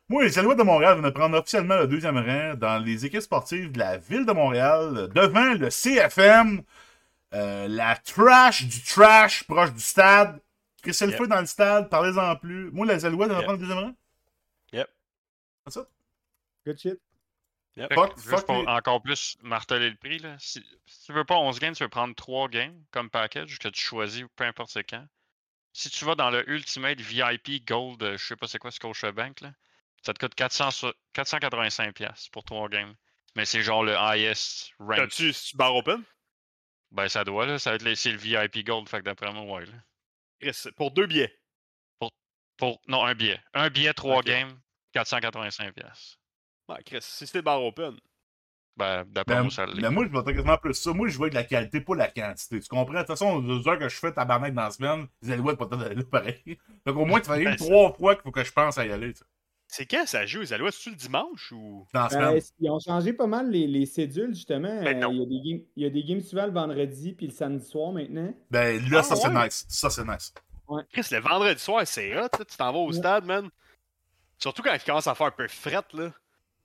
[0.08, 3.22] Moi, les Alouettes de Montréal viennent de prendre officiellement le deuxième rang dans les équipes
[3.22, 6.64] sportives de la ville de Montréal devant le CFM.
[7.34, 10.40] Euh, la trash du trash proche du stade.
[10.84, 12.70] Crissez le feu dans le stade, parlez-en plus.
[12.72, 13.96] Moi, les Alouettes vont prendre le deuxième rang.
[14.74, 14.90] Yep.
[15.66, 15.88] C'est ça?
[16.68, 17.00] Good shit.
[17.76, 17.92] Yep.
[18.18, 20.36] juste pour encore plus marteler le prix, là.
[20.40, 20.64] Si,
[21.06, 24.24] tu veux pas 11 games, tu veux prendre 3 games comme package que tu choisis,
[24.36, 25.06] peu importe c'est quand.
[25.74, 29.42] Si tu vas dans le Ultimate VIP Gold, euh, je sais pas c'est quoi Scotiabank,
[29.42, 29.52] là,
[30.06, 30.70] ça te coûte 400,
[31.16, 32.94] 485$ pour 3 games.
[33.36, 34.98] Mais c'est genre le highest rank.
[34.98, 36.04] T'as-tu bar open?
[36.92, 37.60] Ben, ça doit, là.
[37.60, 39.66] Ça va être laissé le VIP Gold, fait que d'après moi, ouais.
[39.66, 40.52] Là.
[40.78, 41.36] Pour deux billets.
[42.00, 42.12] Pour,
[42.58, 43.42] pour, non, un billet.
[43.54, 44.58] Un billet, trois games,
[44.94, 45.74] 485$.
[46.70, 48.00] Ouais, Chris, si c'était bar open.
[48.78, 49.82] Ben, d'après ben, moi, ça l'est.
[49.82, 50.94] Mais moi, je vais quasiment plus ça.
[50.94, 52.60] Moi, je veux de la qualité, pas la quantité.
[52.60, 52.94] Tu comprends?
[52.94, 55.66] De toute façon, deux heures que je fais tabarnak dans la semaine, les alouettes pas
[55.66, 56.60] d'aller là pareil.
[56.86, 58.92] Donc, au moins, tu vas ben, trois fois qu'il faut que je pense à y
[58.92, 59.14] aller.
[59.76, 60.74] C'est quand ça joue, les Alouettes?
[60.74, 61.86] C'est-tu le dimanche ou?
[61.94, 64.82] Euh, ils ont changé pas mal les, les cédules, justement.
[64.82, 67.28] Ben il, y a des games, il y a des games souvent le vendredi puis
[67.28, 68.34] le samedi soir maintenant.
[68.50, 69.66] Ben là, ça ah, c'est nice.
[69.68, 70.34] Ça c'est nice.
[70.70, 70.82] Ouais.
[70.94, 72.30] Chris, le vendredi soir, c'est hot.
[72.50, 73.50] Tu t'en vas au stade, man.
[74.38, 76.12] Surtout quand il commence à faire un peu fret, là.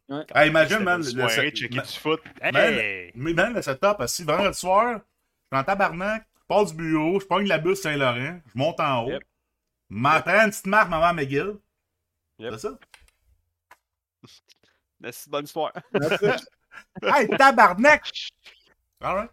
[0.09, 0.25] Ouais.
[0.33, 1.03] Hey, imagine, man.
[1.03, 2.21] Le soirée, checker du foot.
[2.41, 5.01] Mais même le setup, si vendredi soir,
[5.51, 8.79] je suis en tabarnak, je passe du bureau, je prends la bus Saint-Laurent, je monte
[8.79, 9.23] en haut, yep.
[9.89, 11.57] m'entraîne une petite marque Maman McGill.
[12.39, 12.53] Yep.
[12.53, 12.79] C'est ça?
[15.01, 15.73] Merci, bonne histoire.
[17.03, 18.11] hey, tabarnak!
[19.01, 19.31] Alright.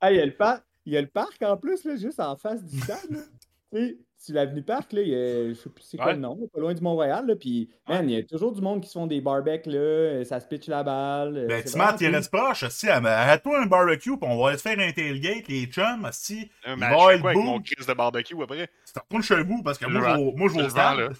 [0.00, 2.20] Hey, il y a le parc, il y a le parc en plus, là, juste
[2.20, 3.28] en face du stade.
[4.18, 6.60] sur l'avenue Parc, là, il y a, je sais plus c'est quoi le nom, pas
[6.60, 9.06] loin du Mont-Royal, là, puis, man, il y a toujours du monde qui se font
[9.06, 11.46] des barbecues, là, ça se pitch la balle.
[11.48, 14.90] Ben, tu m'as tiré proche, si, arrête-toi un barbecue, puis on va aller faire un
[14.90, 18.68] tailgate, les chums, si, il va mon crise de barbecue après?
[18.84, 21.12] C'est retourne chez vous, parce que moi, je, moi, je vais au stade.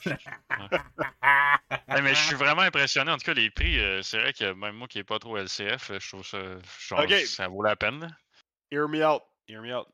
[2.03, 4.75] mais je suis vraiment impressionné, en tout cas, les prix, euh, c'est vrai que même
[4.75, 6.39] moi qui n'ai pas trop LCF, je trouve ça,
[6.81, 8.09] genre, ça vaut la peine.
[8.73, 9.87] Hear me out, hear me out.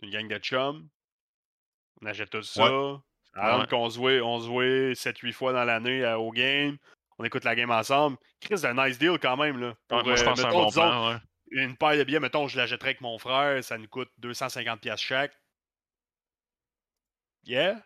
[0.00, 0.88] Une gang de chums,
[2.02, 2.64] on achète tout ça.
[3.36, 3.66] Ouais.
[3.68, 6.76] qu'on se voit, on se voit 7-8 fois dans l'année euh, au game.
[7.18, 8.16] On écoute la game ensemble.
[8.40, 9.58] Chris, un nice deal quand même.
[9.58, 9.74] Là.
[9.90, 11.20] moi, je euh, pense mettons, un bon plan,
[11.50, 13.62] Une paire de billets, mettons, je l'achèterais avec mon frère.
[13.64, 15.36] Ça nous coûte 250$ chaque.
[17.44, 17.82] Yeah?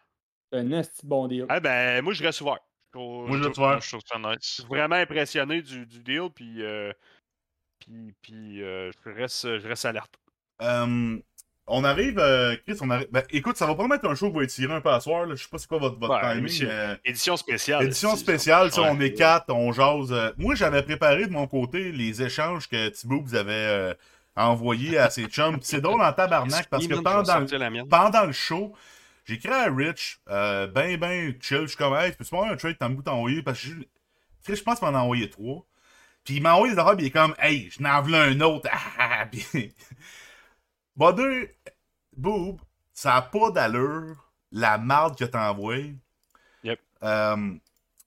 [0.51, 1.47] C'est un esti bon deal.
[1.55, 2.59] Eh ben, moi, je reste ouvert.
[2.95, 3.81] moi, je reste ouvert.
[3.81, 4.39] Je trouve ça nice.
[4.43, 6.29] Je suis vraiment impressionné du, du deal.
[6.35, 6.93] Puis, euh,
[7.79, 10.15] puis, puis je, reste, je reste alerte.
[10.61, 11.23] Um,
[11.67, 13.09] on arrive, euh, Chris, on arrive.
[13.13, 15.27] Ben, écoute, ça va pas mettre un show qui va étirer un peu à soir.
[15.27, 15.35] Là.
[15.37, 16.69] Je sais pas c'est quoi votre, votre timing.
[17.05, 17.85] Édition spéciale.
[17.85, 20.13] Édition spéciale, ouais, on est quatre, on jase.
[20.13, 23.95] Euh, moi, j'avais préparé de mon côté les échanges que Thibaut vous avait euh,
[24.35, 25.59] envoyés à ses chums.
[25.63, 27.47] c'est drôle en tabarnak parce que pendant,
[27.89, 28.73] pendant le show,
[29.25, 31.63] j'ai créé à Rich, ben ben chill.
[31.63, 33.69] Je suis comme, hey, peux-tu un trade t'en bout envoyé parce que
[34.49, 35.65] je, je pense qu'il m'en a envoyé trois.
[36.25, 38.41] Puis il m'a envoyé des affaires, puis il est comme, hey, je n'en voulais un
[38.41, 38.69] autre.
[40.97, 41.47] Body
[42.17, 42.61] Boob,
[42.93, 45.97] ça n'a pas d'allure, la marde que t'as envoyée.
[46.65, 46.81] Yep.
[47.03, 47.55] Euh,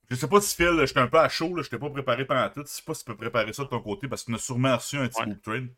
[0.09, 2.47] je sais pas si Phil, j'étais un peu à chaud, je t'ai pas préparé pendant
[2.49, 2.61] tout.
[2.61, 4.41] Je sais pas si tu peux préparer ça de ton côté parce que tu as
[4.41, 5.35] sûrement reçu un petit ouais.
[5.41, 5.69] trade.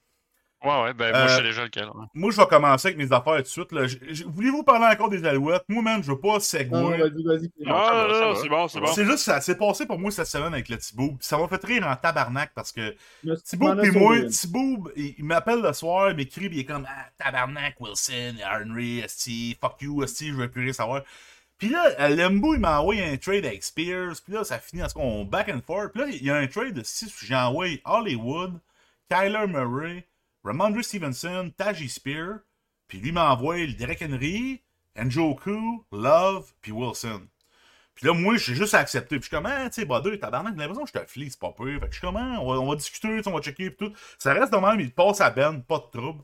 [0.64, 1.90] Ouais, ouais, ben moi, je sais euh, déjà lequel.
[2.16, 4.26] Moi, je vais commencer avec mes affaires tout de suite.
[4.26, 5.64] Voulez-vous parler encore des Alouettes?
[5.70, 6.98] Moi, même, je veux pas segway.
[6.98, 7.52] vas-y, vas-y.
[7.68, 8.88] Ah, non, non, c'est bon, c'est bon.
[8.88, 11.16] C'est juste, ça s'est passé pour moi cette semaine avec le Thibaut.
[11.20, 12.96] Ça m'a fait rire en tabarnak parce que
[13.44, 17.76] Thibaut et moi, Thibaut, il, m'appelle le soir, il m'écrit, il est comme ah, tabarnak,
[17.80, 21.04] Wilson, Henry, Esti, fuck you, Esti, je veux plus rien savoir.
[21.60, 24.16] Puis là, Lembo, il m'a envoyé un trade avec Spears.
[24.24, 25.92] Puis là, ça finit à ce qu'on back and forth.
[25.92, 28.60] Puis là, il y a un trade de 6 j'ai envoyé Hollywood,
[29.10, 30.07] Kyler Murray,
[30.48, 32.40] Ramondre Stevenson, Taji Spear,
[32.88, 34.64] puis lui le Derek Henry,
[34.96, 37.28] Njoku, Love, puis Wilson.
[37.94, 39.20] Puis là, moi, j'ai juste accepté.
[39.20, 41.40] Puis je comme, ah, tu sais, Bader, tabarnak, j'ai l'impression que je te flie, c'est
[41.40, 41.74] pas peu.
[41.80, 43.94] Fait que je suis comme, ah, on va, discuter, on va checker, puis tout.
[44.18, 46.24] Ça reste de même, il passe à Ben, pas de trouble.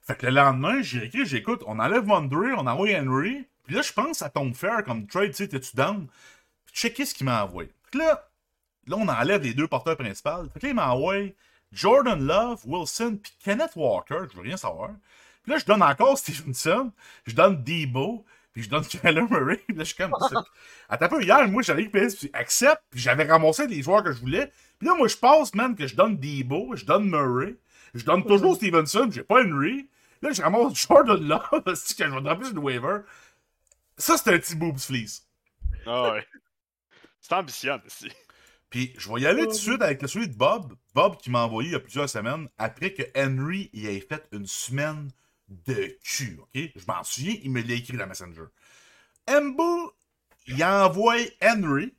[0.00, 3.46] Fait que le lendemain, j'ai écrit, j'écoute, on enlève Mondre, on envoie Henry.
[3.64, 6.06] Puis là, je pense à ton faire comme trade, tu sais, t'es-tu down?
[6.64, 7.70] Puis checker ce qu'il m'a envoyé?
[7.90, 8.30] Puis là,
[8.86, 10.48] là, on enlève les deux porteurs principaux.
[10.54, 11.36] Fait que là, il m'a envoyé
[11.72, 14.90] Jordan Love, Wilson, puis Kenneth Walker, je veux rien savoir.
[15.42, 16.92] Puis là, je donne encore Stevenson,
[17.26, 19.62] je donne Debo, puis je donne Kyler Murray.
[19.66, 20.14] Puis là, je suis comme.
[20.88, 24.12] Attends un peu, hier, moi, j'allais PS, puis accepte, puis j'avais ramassé les joueurs que
[24.12, 24.52] je voulais.
[24.78, 27.56] Puis là, moi, je pense, même que je donne Debo, je donne Murray,
[27.94, 29.88] je donne toujours Stevenson, j'ai pas Henry.
[30.22, 32.98] Là, je ramasse Jordan Love, c'est que je vais dropper sur le waiver?
[33.96, 35.26] Ça, c'est un petit boobs fleece.
[35.86, 36.26] Ah ouais.
[37.20, 38.10] C'est ambitieux, aussi.
[38.70, 40.74] Puis je vais y aller tout de suite avec celui de Bob.
[40.94, 44.26] Bob qui m'a envoyé il y a plusieurs semaines, après que Henry y ait fait
[44.32, 45.10] une semaine
[45.48, 46.70] de cul, ok?
[46.76, 48.44] Je m'en souviens, il me l'a écrit dans Messenger.
[49.28, 49.92] Embo,
[50.46, 51.94] il a envoyé Henry.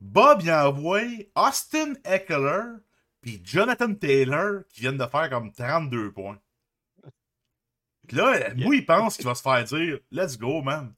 [0.00, 2.76] Bob, il a envoyé Austin Eckler,
[3.20, 6.38] puis Jonathan Taylor, qui viennent de faire comme 32 points.
[8.06, 10.94] Puis là, moi, il pense qu'il va se faire dire Let's go, man.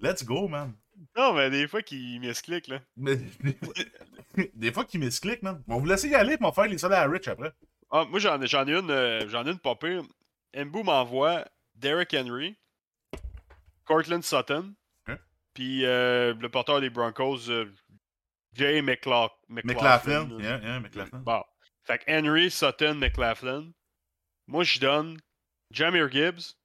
[0.00, 0.74] Let's go, man.
[1.16, 2.80] Non, mais des fois qu'il misclique, là.
[2.96, 3.16] Mais,
[4.54, 5.62] des fois qu'il misclique, man.
[5.66, 7.52] On va vous laisser y aller, puis on va faire les sols à Rich après.
[7.90, 10.02] Ah, moi, j'en ai, ai une, euh, j'en ai une pas pire.
[10.54, 11.44] Mbu m'envoie
[11.74, 12.56] Derrick Henry,
[13.84, 14.74] Cortland Sutton,
[15.06, 15.18] Hein?
[15.54, 17.70] puis euh, le porteur des Broncos, euh,
[18.52, 19.30] Jay McLaughlin.
[19.48, 20.38] McLaughlin.
[20.40, 21.18] Yeah, yeah, McLaughlin.
[21.20, 21.42] Bon.
[21.84, 23.70] Fait que Henry, Sutton, McLaughlin.
[24.48, 25.18] Moi, je donne
[25.70, 26.56] Jameer Gibbs.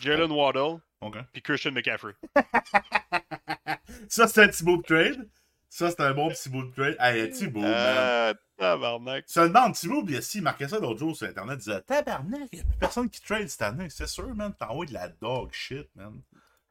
[0.00, 1.16] Jalen Waddle, OK.
[1.32, 2.14] puis Christian McCaffrey.
[4.08, 5.28] Ça, c'est un petit beau trade.
[5.68, 6.96] Ça, c'est un bon petit beau trade.
[6.98, 7.60] Hey, Thibaut.
[7.64, 9.24] Ah, tabarnak.
[9.28, 12.56] Seulement, Thibaut, bien si, il marquait ça l'autre jour sur Internet, il disait Tabarnak, il
[12.56, 13.90] n'y a plus personne qui trade cette année.
[13.90, 14.54] C'est sûr, man.
[14.54, 16.22] T'envoies de la dog shit, man.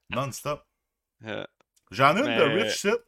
[0.10, 0.66] Non-stop.
[1.26, 1.46] Euh,
[1.92, 3.00] J'en ai une de Mais- Rich shit.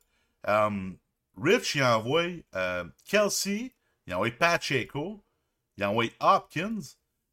[0.45, 0.97] Um,
[1.35, 3.73] Rich, il envoie euh, Kelsey,
[4.05, 5.23] il envoie Pacheco,
[5.77, 6.79] il envoie Hopkins,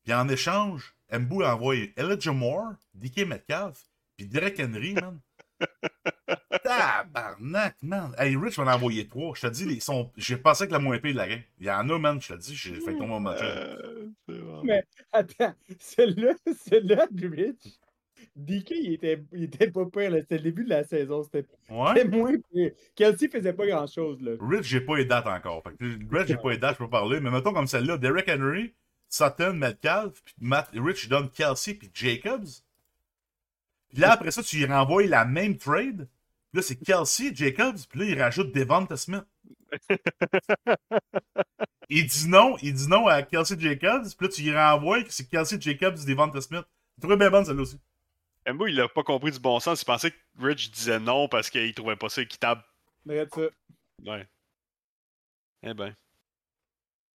[0.04, 3.82] puis en échange, Mbu envoie Elijah Moore, DK Metcalf,
[4.16, 5.20] puis Derek Henry, man.
[6.64, 8.12] Tabarnak, man.
[8.18, 9.34] Hey, Rich m'en a envoyé trois.
[9.36, 10.10] Je te dis, ils sont...
[10.16, 11.40] j'ai pensé que la moins pire de la game.
[11.58, 13.40] Il y en a, man, je te dis, j'ai fait tomber mon match.
[13.42, 14.62] euh, bon.
[14.64, 14.82] Mais
[15.12, 16.32] attends, celle-là,
[16.66, 17.78] celle-là de Rich,
[18.36, 20.12] DK, il était, il était pas pire.
[20.14, 21.22] C'était le début de la saison.
[21.22, 22.04] C'était Ouais.
[22.04, 22.72] moins pire.
[22.94, 24.20] Kelsey faisait pas grand-chose.
[24.22, 24.32] là.
[24.40, 25.62] Rich, j'ai pas les dates encore.
[25.62, 27.20] Fait que, Rich, j'ai pas les dates, je peux parler.
[27.20, 28.72] Mais mettons comme celle-là, Derek Henry,
[29.14, 32.48] Sutton, Metcalf, puis Matt, Rich donne Kelsey puis Jacobs.
[33.88, 36.08] Puis là, après ça, tu lui renvoies la même trade.
[36.50, 39.24] Puis là, c'est Kelsey, Jacobs, puis là, il rajoute Devonta Smith.
[41.88, 45.12] il dit non, il dit non à Kelsey Jacobs, puis là, tu lui renvoies que
[45.12, 46.64] c'est Kelsey Jacobs, Devonta Smith.
[47.00, 47.78] Trouvais bien bonne celle-là aussi.
[48.46, 49.82] Mbu, il a pas compris du bon sens.
[49.82, 52.62] Il pensait que Rich disait non parce qu'il trouvait pas ça équitable.
[53.08, 53.48] Regarde ça.
[54.04, 54.26] Ouais.
[55.62, 55.94] Eh ben.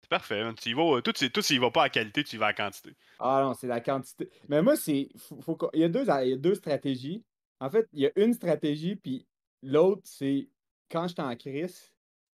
[0.07, 0.45] C'est parfait.
[0.45, 0.55] man.
[0.55, 2.91] Tu y vas, tout, tout, s'il va pas à qualité, tu y vas à quantité.
[3.19, 4.31] Ah non, c'est la quantité.
[4.49, 5.09] Mais moi, c'est.
[5.17, 7.25] Faut, faut qu'on- il, y a deux, il y a deux stratégies.
[7.59, 9.27] En fait, il y a une stratégie, puis
[9.65, 10.49] l'autre, c'est
[10.93, 11.93] quand j'étais en crise.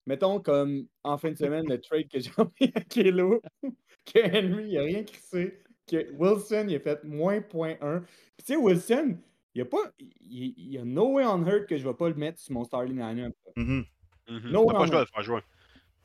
[0.05, 3.41] Mettons comme en fin de semaine, le trade que j'ai envoyé à Kelo,
[4.05, 7.99] que Henry, il a rien crissé, que Wilson, il a fait moins point 1.
[7.99, 8.07] Puis
[8.37, 9.17] tu sais, Wilson,
[9.53, 9.91] il y a pas.
[9.99, 12.53] Il, il y a no way on earth que je vais pas le mettre sur
[12.53, 13.35] mon starting lineup.
[13.57, 15.41] Non, T'as pas le faire jouer.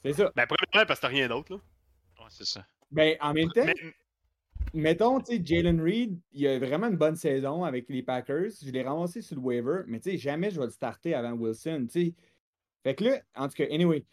[0.05, 0.33] C'est ça.
[0.35, 1.59] Ben, premièrement, parce que t'as rien d'autre, là.
[2.21, 2.67] Ouais, c'est ça.
[2.91, 3.75] Ben, en même temps, Mais-
[4.75, 8.51] mettons, tu sais, Jalen Reed, il a vraiment une bonne saison avec les Packers.
[8.65, 11.33] Je l'ai ramassé sur le waiver, mais tu sais, jamais je vais le starter avant
[11.33, 12.15] Wilson, tu sais.
[12.83, 14.05] Fait que là, en tout cas, anyway,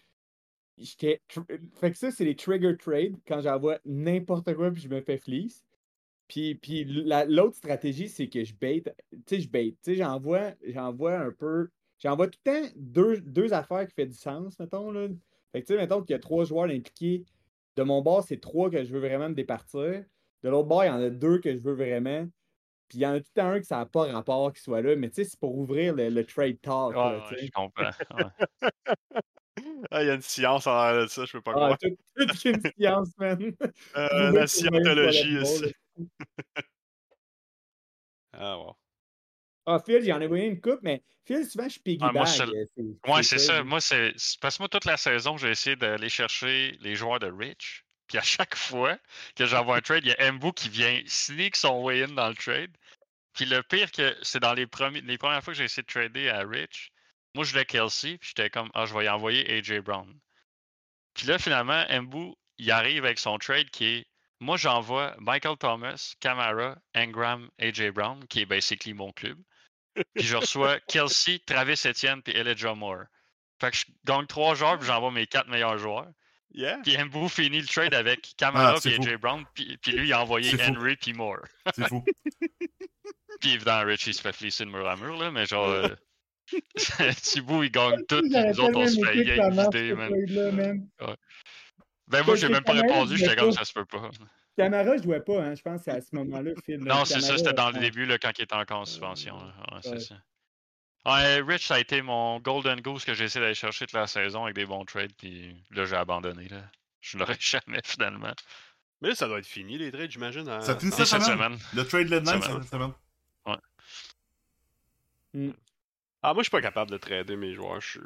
[0.77, 1.21] j'étais.
[1.29, 5.01] tr- Fait que ça, c'est les trigger trades quand j'envoie n'importe quoi puis je me
[5.01, 5.63] fais fleece.
[6.27, 8.83] Puis, puis la- l'autre stratégie, c'est que je bait.
[9.11, 9.71] Tu sais, je bait.
[9.71, 11.69] Tu sais, j'envoie, j'envoie un peu.
[11.97, 14.91] J'envoie tout le temps deux, deux affaires qui font du sens, mettons.
[14.91, 15.07] Là.
[15.51, 17.25] Fait que tu sais, mettons qu'il y a trois joueurs impliqués.
[17.75, 20.03] De mon bord, c'est trois que je veux vraiment me départir.
[20.43, 22.27] De l'autre bord, il y en a deux que je veux vraiment.
[22.87, 24.61] Puis il y en a tout le temps un que ça n'a pas rapport qui
[24.61, 24.95] soit là.
[24.95, 26.89] Mais tu sais, c'est pour ouvrir le, le trade talk.
[26.89, 27.45] Ouais, là, ouais, tu sais.
[27.45, 27.83] je comprends.
[28.17, 28.69] Ouais.
[29.91, 31.77] Ah, il y a une science en de ça, je peux pas Ah, croire.
[31.79, 33.53] toute, toute une science, man.
[33.97, 35.73] Euh, la scientologie aussi.
[38.31, 38.73] Ah, bon.
[39.69, 42.09] Ah, Phil, j'en ai envoyé une coupe, mais Phil, souvent, je piggyback.
[42.09, 42.65] Ah, moi, c'est- euh,
[43.07, 43.63] Ouais, ça.
[43.63, 44.13] Moi, c'est.
[44.17, 47.85] c'est Parce que moi, toute la saison, j'ai essayé d'aller chercher les joueurs de Rich.
[48.07, 48.97] Puis à chaque fois
[49.35, 52.35] que j'envoie un trade, il y a Mbu qui vient sneak son way-in dans le
[52.35, 52.75] trade.
[53.33, 55.87] Puis le pire, que c'est dans les, premiers, les premières fois que j'ai essayé de
[55.87, 56.91] trader à Rich,
[57.35, 60.11] moi, je voulais Kelsey, puis j'étais comme, ah, je vais y envoyer AJ Brown.
[61.13, 64.05] Puis là, finalement, Mbu, il arrive avec son trade qui est,
[64.39, 69.37] moi, j'envoie Michael Thomas, Camara, Ingram, AJ Brown, qui est basically mon club.
[69.93, 73.05] Puis je reçois Kelsey, Travis Etienne, puis Elijah Moore.
[73.59, 76.07] Fait que je gagne trois joueurs, puis j'envoie mes quatre meilleurs joueurs.
[76.51, 76.79] Yeah.
[76.83, 78.87] Puis Mbu finit le trade avec Kamara Ah, fou.
[78.87, 80.51] AJ Brown, puis, puis lui, il a envoyé.
[80.61, 81.45] Henry puis Moore.
[81.75, 82.03] C'est fou.
[83.39, 85.69] Puis évidemment, Rich, il se fait flisser de mur à mur, là, mais genre.
[85.69, 85.87] Euh...
[87.21, 90.11] Thibaut, il gagne tout, puis nous autres, on se fait man.
[90.53, 90.87] man.
[92.07, 94.09] Ben moi, j'ai même pas répondu, j'étais comme ça se peut pas.
[94.57, 96.51] Camara jouait pas, hein, je pense, c'est à ce moment-là.
[96.79, 97.79] Non, c'est ça, c'était dans le ouais.
[97.81, 99.37] début, là, quand il était encore en suspension.
[99.37, 99.53] là.
[99.71, 99.99] Ouais, c'est ouais.
[99.99, 100.15] ça.
[101.05, 104.05] Ouais, Rich, ça a été mon Golden Goose que j'ai essayé d'aller chercher toute la
[104.07, 106.49] saison avec des bons trades, puis là, j'ai abandonné.
[106.49, 106.61] Là.
[106.99, 108.33] Je l'aurais jamais, finalement.
[109.01, 110.43] Mais là, ça doit être fini, les trades, j'imagine.
[110.61, 111.37] Ça finit cette cette semaine.
[111.37, 111.59] semaine.
[111.73, 112.61] Le trade deadline, Semaine.
[112.63, 112.93] cette semaine.
[116.21, 117.79] Ah, moi, je suis pas capable de trader mes joueurs.
[117.79, 117.99] Je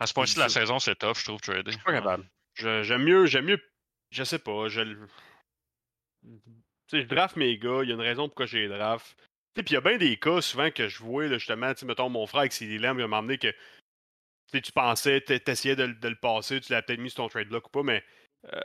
[0.00, 1.64] À ce point-ci de la saison, c'est tough, je trouve, trader.
[1.66, 2.24] je suis pas capable.
[2.54, 3.60] J'aime mieux, j'aime mieux.
[4.10, 4.68] Je sais pas.
[4.68, 5.08] Je le-
[6.24, 6.40] Tu
[6.90, 7.80] sais, je draft mes gars.
[7.82, 9.16] Il y a une raison pourquoi je les draft.
[9.18, 11.72] Tu sais, puis il y a bien des cas souvent que je vois, là, justement,
[11.72, 13.56] tu sais, mettons, mon frère avec CD Lamb, il m'a emmené que tu
[14.52, 17.24] sais, tu pensais, tu essayais de, le- de le passer, tu l'as peut-être mis sur
[17.24, 18.04] ton trade block ou pas, mais.
[18.52, 18.60] euh,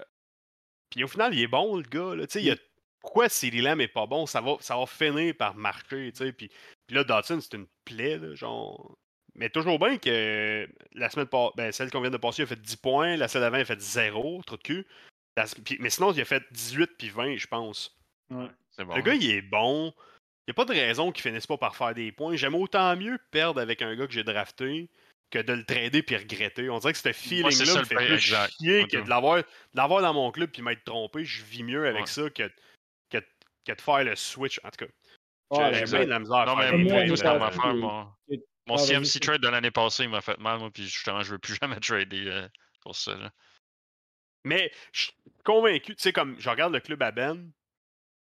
[0.89, 2.15] Puis au final, il est bon, le gars.
[2.15, 2.27] Là.
[2.27, 2.55] Tu sais, il y a...
[2.99, 6.11] Pourquoi CD Lamb est pas bon Ça va, ça va finir par marcher.
[6.11, 6.49] tu sais, Puis,
[6.85, 8.17] puis là, Dotson, c'est une plaie.
[8.17, 8.95] Là, genre...
[9.33, 12.61] Mais toujours bien que la semaine ben, celle qu'on vient de passer, il a fait
[12.61, 13.15] 10 points.
[13.15, 14.85] La celle d'avant, il a fait 0, trop de cul.
[15.79, 17.95] Mais sinon, il a fait 18 puis 20, je pense.
[18.29, 18.49] Bon.
[18.77, 19.93] Le gars, il est bon.
[20.47, 22.35] Il n'y a pas de raison qu'il finisse pas par faire des points.
[22.35, 24.89] J'aime autant mieux perdre avec un gars que j'ai drafté
[25.29, 26.69] que de le trader puis regretter.
[26.69, 28.53] On dirait que ce feeling-là ça me fait plus exact.
[28.59, 31.23] chier que de l'avoir, dans mon club puis m'être trompé.
[31.23, 32.07] Je vis mieux avec Ouais.
[32.07, 32.51] ça que,
[33.09, 33.17] que,
[33.65, 34.59] que de faire le switch.
[34.63, 34.91] En tout cas,
[35.51, 37.37] Ouais, j'ai bien de la misère à Non, faire mais des moi, ça-
[38.67, 41.31] mon, Ah, CMC trade de l'année passée, il m'a fait mal, moi, puis justement, je
[41.33, 42.47] veux plus jamais trader euh,
[42.81, 43.15] pour ça.
[43.15, 43.31] là.
[44.43, 45.13] Mais je suis
[45.43, 47.51] convaincu, tu sais, comme je regarde le club à Ben,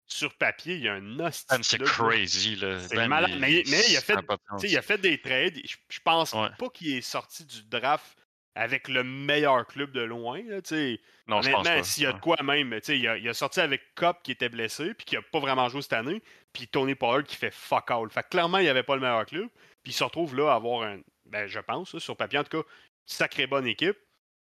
[0.07, 2.81] sur papier, il y a un Man, de c'est crazy, là.
[2.81, 3.33] C'est Ben, malade.
[3.39, 4.15] Mais- mais il a fait-
[4.63, 5.61] il a des trades.
[5.65, 6.49] Je, je pense Ouais.
[6.59, 8.17] pas qu'il est sorti du draft
[8.55, 10.43] avec le meilleur club de loin.
[10.47, 11.01] Là, tu sais.
[11.27, 11.85] Non, je pense Honnêtement, pas.
[11.85, 14.23] s'il y a de quoi même, tu sais, il, a, il a sorti avec Cop
[14.23, 16.23] qui était blessé, puis qui a pas vraiment joué cette année,
[16.55, 18.09] puis Tony Pollard qui fait fuck all.
[18.11, 19.49] Fait que clairement, il n'y avait pas le meilleur club,
[19.83, 22.45] puis il se retrouve là à avoir un, ben, je pense, là, sur papier en
[22.45, 22.69] tout cas,
[23.05, 23.97] sacrée bonne équipe,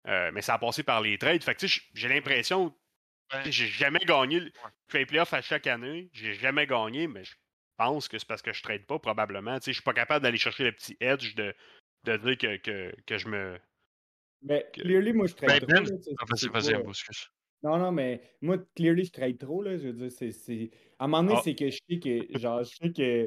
[0.06, 1.42] Euh, mais ça a passé par les trades.
[1.42, 2.72] Fait que j'ai l'impression,
[3.44, 4.40] que j'ai jamais gagné.
[4.40, 4.50] Je
[4.88, 7.34] fais les playoffs à chaque année, j'ai jamais gagné, mais je
[7.76, 9.58] pense que c'est parce que je trade pas, probablement.
[9.58, 11.52] Tu sais, je suis pas capable d'aller chercher le petit edge de,
[12.04, 13.58] de dire que, que, que je me.
[14.42, 15.96] Mais que- clearly, moi, je trade Ben, trop.
[15.96, 17.28] Ben, Vas-y, excuse.
[17.62, 19.76] Non, non, mais moi, clearly, je trade trop, là.
[19.76, 20.30] Je veux dire, c'est.
[20.30, 21.42] c'est- À un moment donné, Ah.
[21.42, 23.26] c'est que je sais que, genre, je sais que,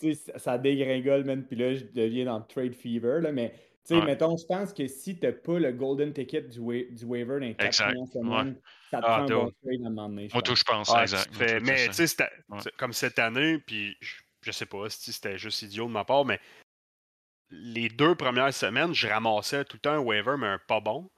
[0.00, 3.32] tu sais, ça- ça dégringole, man, puis là, je deviens dans le trade fever, là,
[3.32, 3.54] mais,
[3.86, 4.04] tu sais, Ouais.
[4.04, 7.46] mettons, je pense que si t'as pas le golden ticket du, wa- du waiver dans
[7.46, 7.72] les quatre
[8.90, 10.48] ça te Ah, prend un trade à un moment donné, je Moi, pense.
[10.48, 11.30] tout, je pense, Ah, exact.
[11.30, 12.16] tu fais- mais tu sais,
[12.48, 12.58] Ouais.
[12.76, 16.24] comme cette année, puis je, je sais pas si c'était juste idiot de ma part,
[16.24, 16.40] mais
[17.50, 21.08] les deux premières semaines, je ramassais tout le temps un waiver, mais un pas bon.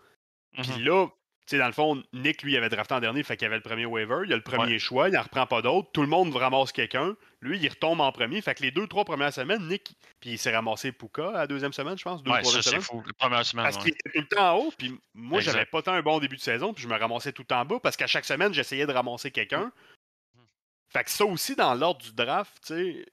[0.53, 0.85] Puis Mhm.
[0.85, 1.12] là, tu
[1.57, 3.86] dans le fond, Nick, lui, il avait drafté en dernier, fait qu'il avait le premier
[3.86, 6.72] waiver, il a le premier choix, il n'en reprend pas d'autres, tout le monde ramasse
[6.72, 10.30] quelqu'un, lui, il retombe en premier, fait que les deux, trois premières semaines, Nick, puis
[10.32, 12.80] il s'est ramassé Puka à la deuxième semaine, je pense, deux, Ouais, ça, semaine.
[12.82, 13.03] fou.
[13.18, 13.82] Première semaine, Parce ouais.
[13.82, 16.36] qu'il était tout le temps en haut, puis moi, j'avais pas tant un bon début
[16.36, 18.53] de saison, puis je me ramassais tout le temps en bas, parce qu'à chaque semaine,
[18.53, 19.72] j'essayais de ramasser quelqu'un.
[20.90, 23.07] Fait que ça aussi, dans l'ordre du draft, tu sais,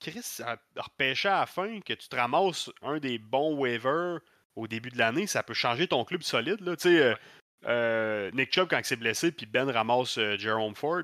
[0.00, 0.38] Chris,
[0.76, 4.20] repêcher à la fin, que tu te ramasses un des bons waivers
[4.58, 7.02] au début de l'année, ça peut changer ton club solide, là, tu sais.
[7.02, 7.14] euh,
[7.66, 11.02] euh, Nick Chubb, quand il s'est blessé, puis Ben ramasse euh, Jerome Ford,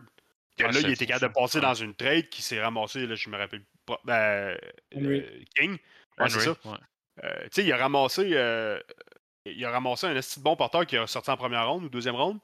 [0.56, 1.62] que Ouais, là, il était capable de passer Ouais.
[1.64, 4.56] dans une trade qui s'est ramassé, là, je me rappelle pas, ben,
[4.94, 5.20] Henry.
[5.20, 5.72] euh, King.
[6.18, 6.70] Ouais, c'est Henry, ça.
[6.70, 6.78] ouais.
[7.24, 8.30] Euh, tu sais, il a ramassé.
[8.34, 8.78] euh,
[9.46, 11.88] il a ramassé un esti de bon porteur qui a sorti en première ronde ou
[11.88, 12.38] deuxième ronde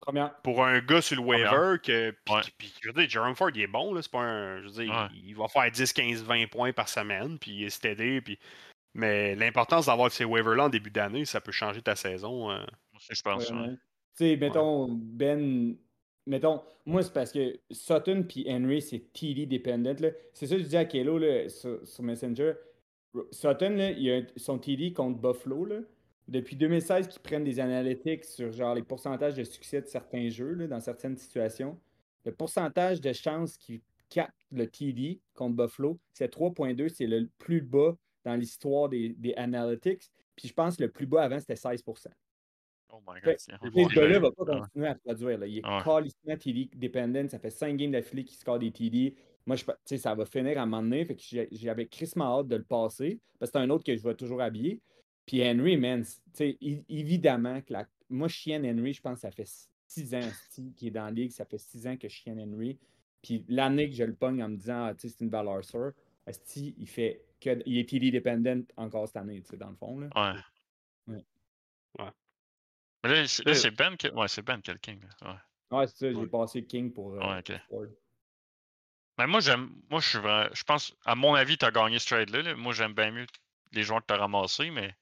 [0.00, 0.34] Première.
[0.42, 2.10] pour un gars sur le waiver que.
[2.24, 2.40] Puis, Ouais.
[2.58, 4.02] puis, je veux dire, Jerome Ford, il est bon, là.
[4.02, 4.58] C'est pas un.
[4.60, 5.06] Je veux dire, Ouais.
[5.14, 8.38] il, il va faire 10, 15, 20 points par semaine, puis il est steady, puis.
[8.94, 12.50] Mais l'importance d'avoir ces waivers-là en début d'année, ça peut changer ta saison.
[12.50, 12.58] euh.
[13.10, 13.50] Je pense.
[13.50, 13.68] ouais.
[13.70, 13.78] Tu
[14.14, 15.76] sais, mettons, Ben.
[16.24, 19.98] Mettons, moi, c'est parce que Sutton puis Henry, c'est TD dependent.
[19.98, 20.10] là.
[20.32, 22.52] C'est ça que je dis à Kelo là, sur, sur Messenger.
[23.32, 25.64] Sutton, là, il a son TD contre Buffalo.
[25.64, 25.80] Là.
[26.28, 30.52] Depuis 2016, qu'ils prennent des analytics sur genre les pourcentages de succès de certains jeux
[30.52, 31.76] là, dans certaines situations.
[32.24, 37.62] Le pourcentage de chances qu'il capte le TD contre Buffalo, c'est 3.2, c'est le plus
[37.62, 40.02] bas dans l'histoire des, des analytics.
[40.36, 41.82] Puis je pense que le plus bas avant, c'était 16
[42.94, 43.36] Oh my god.
[43.38, 45.38] C'est ce gars-là il va pas continuer à produire.
[45.38, 45.46] Là.
[45.46, 45.82] Il est Ouais.
[45.82, 47.28] calissement TD dependent.
[47.30, 49.14] Ça fait 5 games d'affilée qu'il score des TD.
[49.46, 51.04] Moi, je, tu sais, ça va finir à un moment donné.
[51.04, 53.18] Fait que j'avais crissement hâte de le passer.
[53.38, 54.80] Parce que c'est un autre que je vais toujours habiller.
[55.24, 56.04] Puis Henry, man,
[56.88, 57.86] évidemment que la...
[58.10, 59.48] moi, je chienne Henry, je pense que ça fait
[59.86, 60.30] 6 ans
[60.76, 61.30] qu'il est dans la ligue.
[61.30, 62.78] Ça fait 6 ans que je chienne Henry.
[63.22, 65.92] Puis l'année que je le pogne en me disant, ah, c'est une valeur sûre,
[66.26, 67.62] Asti, il fait que.
[67.66, 69.98] Il est PD dependent encore cette année, tu sais, dans le fond.
[69.98, 70.08] Là.
[70.14, 70.40] Ouais.
[71.98, 72.10] Ouais.
[73.04, 74.08] Mais là, c'est Ben, qui...
[74.10, 75.00] ouais, c'est ben le King.
[75.22, 77.14] Ouais, ouais c'est ça, j'ai passé King pour.
[77.14, 77.38] Euh, ouais,
[77.70, 77.88] ok.
[79.18, 79.70] Mais moi, j'aime.
[79.90, 80.48] Moi, je suis vraiment.
[80.52, 82.54] Je pense, à mon avis, tu as gagné ce trade-là.
[82.54, 83.26] Moi, j'aime bien mieux
[83.72, 84.94] les joueurs que tu as ramassés, mais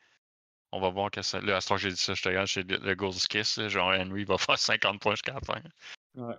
[0.73, 1.41] on va voir que ça.
[1.41, 3.61] Là, à ce que j'ai dit ça, je te regarde chez le Gold's Kiss.
[3.69, 5.61] Genre, Henry va faire 50 points jusqu'à la fin.
[6.15, 6.35] Ouais.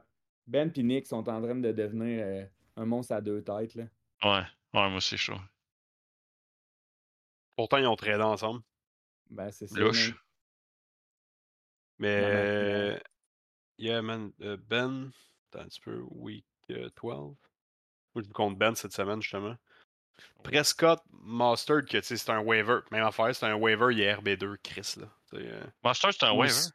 [0.47, 2.45] Ben et Nick sont en train de devenir euh,
[2.75, 3.75] un monstre à deux têtes.
[3.75, 3.83] Là.
[4.23, 4.43] Ouais.
[4.73, 5.37] Ouais, moi, c'est chaud.
[7.55, 8.61] Pourtant, ils ont tradé ensemble.
[9.29, 9.79] Ben, c'est ça.
[9.79, 10.13] Louche.
[11.99, 13.01] Mais.
[13.77, 14.31] Yeah, man.
[14.41, 15.11] Euh, ben.
[15.51, 16.01] Attends un petit peu.
[16.09, 16.77] Week 12.
[16.77, 16.89] Euh,
[18.13, 19.55] moi, je compte Ben cette semaine, justement.
[20.43, 22.79] Prescott, Mustard, que c'est un waiver.
[22.91, 24.95] Même affaire, c'est un waiver, il est RB2, Chris.
[24.97, 25.07] Là.
[25.33, 25.63] Euh...
[25.83, 26.69] Mustard, c'est un waiver.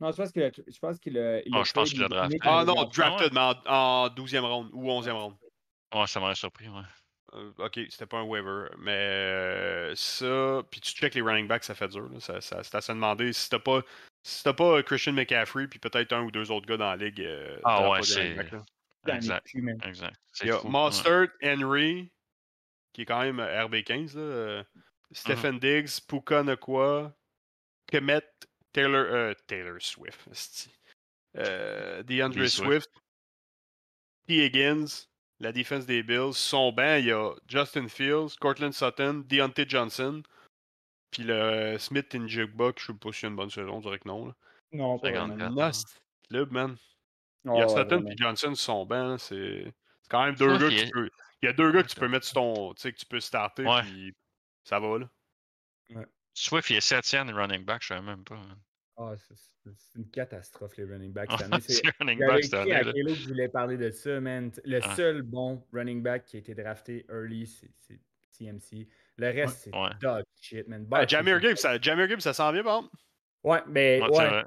[0.00, 2.08] Non, je pense qu'il a, je pense qu'il a, il oh, je pense qu'il a
[2.08, 2.36] drafté.
[2.42, 5.36] Ah non, drafted, mais en, 12e round ou 11e round.
[5.94, 6.82] Ouais, ça m'aurait surpris, ouais.
[7.34, 8.68] Euh, ok, c'était pas un waiver.
[8.78, 12.08] Mais euh, ça, puis tu check les running backs, ça fait dur.
[12.08, 12.20] Là.
[12.20, 13.82] Ça, ça, c'est à se demander si t'as pas,
[14.22, 17.20] si t'as pas Christian McCaffrey, puis peut-être un ou deux autres gars dans la ligue.
[17.20, 18.36] Euh, ah ouais, c'est.
[19.06, 19.46] Exact.
[19.84, 20.16] exact.
[20.42, 22.12] Il y a Mustard, Henry,
[22.92, 24.16] qui est quand même RB15.
[24.16, 24.64] Là.
[25.12, 25.60] Stephen mm-hmm.
[25.60, 27.12] Diggs, Puka Nakua,
[27.86, 28.22] Kemet,
[28.72, 30.68] Taylor, euh, Taylor Swift,
[31.36, 32.90] euh, DeAndre Swift,
[34.26, 34.46] T.
[34.46, 35.06] Higgins,
[35.42, 36.32] la défense des Bills.
[36.32, 40.22] Son banc, il y a Justin Fields, Cortland Sutton, Deontay Johnson,
[41.10, 44.08] puis le Smith Njugba, je sais pas si c'est une bonne saison, on dirait que
[44.08, 44.26] non.
[44.26, 44.34] Là.
[44.72, 45.10] Non, pas
[46.28, 46.76] club, man.
[47.44, 49.74] il y a Sutton et Johnson sur son banc, c'est
[50.08, 51.10] quand même deux gars que tu peux.
[51.42, 52.72] Il y a deux gars que tu peux mettre sur ton.
[52.74, 54.14] Tu sais, que tu peux starter, puis
[54.64, 55.10] ça va, là.
[55.90, 56.06] Ouais.
[56.32, 58.40] Swift, il est septième running back, je savais même pas.
[59.02, 61.62] Ah, c'est une catastrophe, les running backs cette année.
[61.68, 62.92] C'est running back cette année.
[63.14, 64.50] Je voulais parler de ça, man.
[64.64, 64.94] Le ah.
[64.94, 68.00] seul bon running back qui a été drafté early, c'est
[68.30, 68.88] CMC.
[69.18, 70.86] Le reste, c'est dog shit, man.
[70.90, 72.88] Ah, Jamir Gibbs, ça, Jamir Gibbs, ça sent bien, bon.
[73.44, 74.00] Ouais, mais.
[74.02, 74.44] Ouais.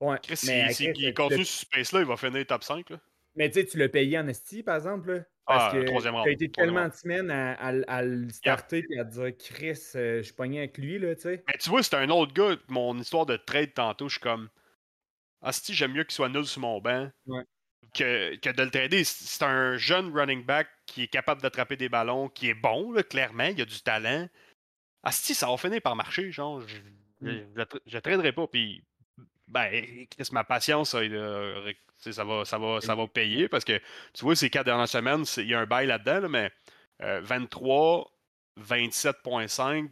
[0.00, 0.18] ouais.
[0.22, 2.90] Chris, mais, si, il continue sur ce space-là, il va finir top 5.
[2.90, 3.00] Là.
[3.36, 5.12] Mais tu sais, tu l'as payé en esti, par exemple.
[5.12, 5.24] Là.
[5.48, 9.04] Parce ah, que tu as été tellement de semaines à, à, le starter et à
[9.04, 11.42] dire Chris, euh, je suis pogné avec lui, là, tu sais.
[11.48, 14.50] Mais tu vois, c'est un autre gars, mon histoire de trade tantôt, je suis comme
[15.40, 17.10] Asti, j'aime mieux qu'il soit nul sur mon banc
[17.94, 19.04] que, que, de le trader.
[19.04, 23.02] C'est un jeune running back qui est capable d'attraper des ballons, qui est bon, là,
[23.02, 24.28] clairement, il a du talent.
[25.02, 26.76] Asti, ça va finir par marcher, genre, je,
[27.22, 28.00] ne mm.
[28.02, 28.84] traderai pas, puis
[29.46, 29.70] ben,
[30.10, 30.94] Chris, ma patience,
[31.98, 33.78] ça, ça, va, ça, va, ça va payer parce que
[34.12, 36.50] tu vois, ces quatre dernières semaines, il y a un bail là-dedans, mais
[37.00, 38.10] 23,
[38.60, 39.90] 27.5,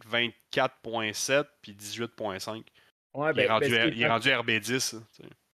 [0.53, 2.63] 24.7 puis 18.5.
[3.13, 5.01] Ouais, il, est ben, rendu, ben, il, est rendu, RB10.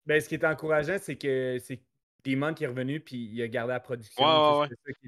[0.05, 1.81] Ben, ce qui est encourageant, c'est que c'est
[2.23, 4.23] Demon qui est revenu puis il a gardé la production.
[4.23, 4.67] Ouais,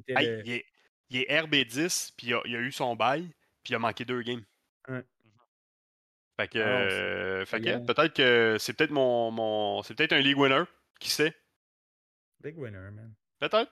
[0.10, 0.66] ouais,
[1.10, 3.30] il, est, RB10 puis il a, il a, eu son bail
[3.64, 4.44] puis il a manqué deux games.
[6.36, 10.64] Fait que, ah euh, peut-être que c'est peut-être mon, mon c'est peut-être un league winner,
[11.04, 11.34] qui sait?
[12.44, 13.14] League winner, man.
[13.40, 13.72] Peut-être.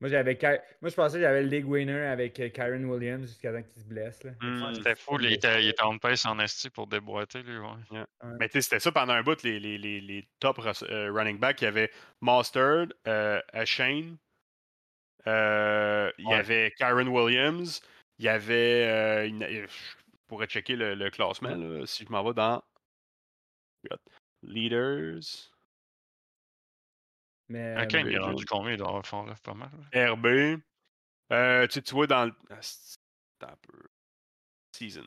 [0.00, 0.38] Moi, j'avais
[0.82, 3.80] Moi, je pensais que j'avais le league winner avec euh, Kyron Williams jusqu'à temps qu'il
[3.80, 4.22] se blesse.
[4.24, 4.32] Là.
[4.42, 7.56] Mmh, c'était fou, il était, il était en pace en esti pour déboîter, lui.
[7.58, 8.04] Ouais.
[8.38, 11.38] Mais tu sais, c'était ça pendant un bout, les, les, les, les top euh, running
[11.38, 11.62] backs.
[11.62, 14.18] Il y avait Mustard, euh, Shane,
[15.24, 17.80] il y avait Kyron Williams,
[18.18, 19.30] il y avait
[20.26, 22.62] pourrais checker le, le classement là, si je m'en vais dans
[24.42, 25.52] Leaders.
[27.48, 29.70] Mais, il est rendu combien pas mal.
[29.94, 30.60] RB.
[31.32, 32.32] Euh, tu, tu vois dans le.
[32.50, 32.60] Ah,
[33.42, 33.78] un peu.
[34.72, 35.04] Season.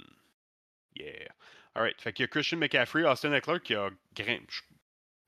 [0.96, 1.30] Yeah.
[1.76, 2.02] Alright.
[2.02, 4.54] Fait qu'il y a Christian McCaffrey, Austin Eckler qui a grimpé.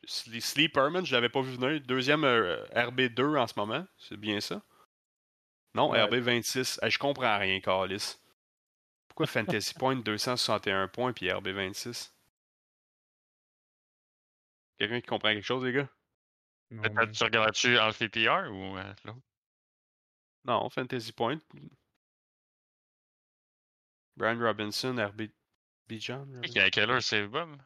[0.03, 1.79] Sleep Herman, je l'avais pas vu venir.
[1.81, 3.85] Deuxième euh, RB2 en ce moment.
[3.99, 4.61] C'est bien ça?
[5.75, 6.89] Non, RB26.
[6.89, 8.17] je comprends rien, Carlis.
[9.07, 12.11] Pourquoi Fantasy Point 261 points puis RB26?
[14.77, 15.89] Quelqu'un qui comprend quelque chose, les gars?
[16.71, 19.19] Tu regardes-tu en PPR ou euh, l'autre?
[20.45, 21.39] Non, Fantasy Point.
[24.15, 25.29] Brian Robinson, RB
[25.87, 26.27] Bijan.
[26.43, 27.57] A heure c'est bon?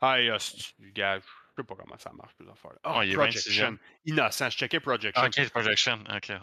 [0.00, 2.78] Ah, gars, je sais pas comment ça marche, plus affaires.
[2.84, 3.78] Oh, il Projection.
[4.04, 5.24] Innocent, je checkais Projection.
[5.24, 6.38] ok, Projection, ok, ouais.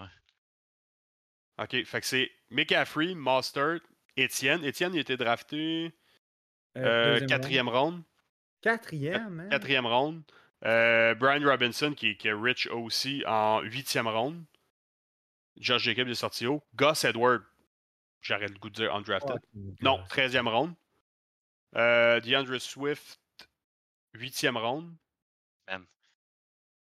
[1.58, 3.80] Ok, fait que c'est McCaffrey, Mustard,
[4.18, 4.64] Étienne.
[4.64, 5.94] Étienne, il était drafté
[6.78, 8.04] euh, euh quatrième round.
[8.62, 9.50] Quatrième, hein?
[9.50, 10.24] Quatrième round.
[10.66, 14.44] Euh, Brian Robinson, qui, est rich aussi, en huitième round.
[15.58, 16.64] Josh Jacob est sorti haut.
[16.76, 17.44] Gus Edward,
[18.22, 19.40] j'arrête le goût de dire undrafted.
[19.56, 20.74] Oh, non, treizième round.
[21.76, 23.20] Euh, DeAndre Swift,
[24.14, 24.96] huitième round.
[25.68, 25.86] Man.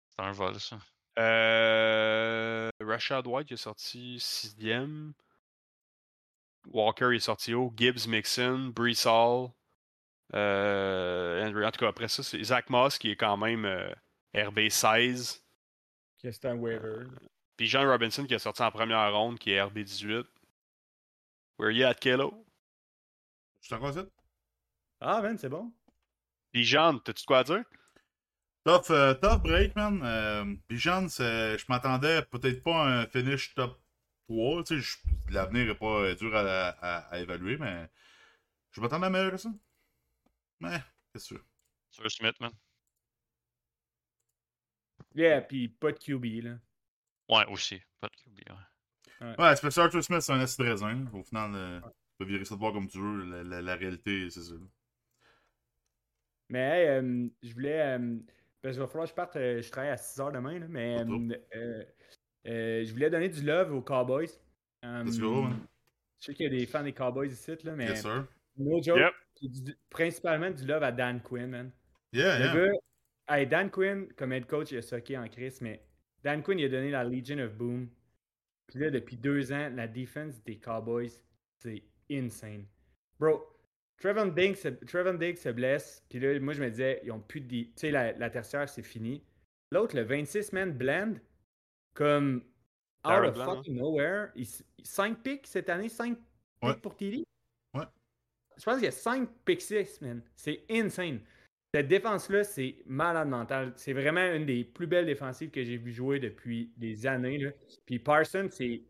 [0.09, 0.77] C'est un vol, ça.
[1.19, 5.13] Euh, Rashad White est sorti sixième.
[6.67, 7.73] Walker est sorti haut.
[7.75, 9.51] Gibbs, Mixon, Brees Hall.
[10.33, 11.63] Euh, Andrew.
[11.63, 13.93] En tout cas, après ça, c'est Zach Moss qui est quand même euh,
[14.35, 15.43] RB 16.
[16.17, 17.05] Qui est un waiver.
[17.55, 20.25] Puis Jean Robinson qui est sorti en première ronde qui est RB 18.
[21.57, 22.45] Where you at, Kalo?
[23.61, 23.93] Je t'en crois
[24.99, 25.71] Ah, man, c'est bon.
[26.51, 27.63] Puis Jean, t'as-tu quoi à dire?
[28.63, 30.01] Tough, euh, tough break, man.
[30.03, 33.79] Euh, puis Jean, je m'attendais peut-être pas à un finish top
[34.27, 34.63] 3.
[34.65, 34.99] Tu sais,
[35.29, 36.69] l'avenir est pas dur à,
[37.09, 37.89] à, évaluer, mais
[38.71, 39.49] je m'attendais à meilleur que ça.
[40.59, 40.79] Mais,
[41.13, 41.43] c'est sûr.
[41.89, 42.51] Sur Smith, man?
[45.15, 46.59] Yeah, puis pas de QB, là.
[47.29, 47.81] Ouais, aussi.
[47.99, 48.55] Pas de QB, ouais.
[49.21, 51.05] Ouais, c'est parce que Arthur Smith, c'est un S raisin.
[51.11, 53.43] Au final, euh, tu peux virer ça de voir comme tu veux.
[53.43, 54.53] La, la, réalité, c'est ça.
[56.49, 57.97] Mais, euh, je voulais.
[57.97, 58.17] Euh,
[58.61, 59.35] parce qu'il va falloir que je parte.
[59.35, 60.97] Euh, je travaille à 6 h demain, là, mais.
[62.45, 64.29] je voulais donner du love aux Cowboys.
[64.83, 65.67] Let's go, man.
[66.19, 67.87] Je sais qu'il y a des fans des Cowboys ici, là, mais.
[67.87, 68.27] Yes, sir.
[68.55, 69.13] No joke.
[69.89, 71.71] Principalement du love à Dan Quinn, man.
[72.11, 72.53] Yeah, yeah.
[72.53, 72.77] Gars,
[73.29, 75.81] hey, Dan Quinn, comme head coach, il a socké en crise, mais
[76.23, 77.89] Dan Quinn, il a donné la Legion of Boom.
[78.67, 81.11] Puis là, depuis deux ans, la défense des Cowboys,
[81.57, 82.65] c'est insane.
[83.19, 83.45] Bro,
[83.97, 84.57] Trevor Diggs,
[85.19, 86.03] Diggs se blesse.
[86.09, 87.47] Puis là, moi, je me disais, ils ont plus de.
[87.47, 89.23] Tu sais, la, la, tertiaire, c'est fini.
[89.71, 91.15] L'autre, le 26 man blend,
[91.93, 92.43] comme
[93.05, 94.29] out of fucking nowhere.
[94.83, 96.17] 5 picks cette année, 5
[96.61, 97.25] picks pour TD.
[98.57, 100.21] Je pense qu'il y a 5 pick 6, man.
[100.35, 101.19] C'est insane.
[101.73, 103.73] Cette défense-là, c'est malade mental.
[103.75, 107.37] C'est vraiment une des plus belles défensives que j'ai vu jouer depuis des années.
[107.37, 107.51] Là.
[107.85, 108.81] Puis Parsons, c'est.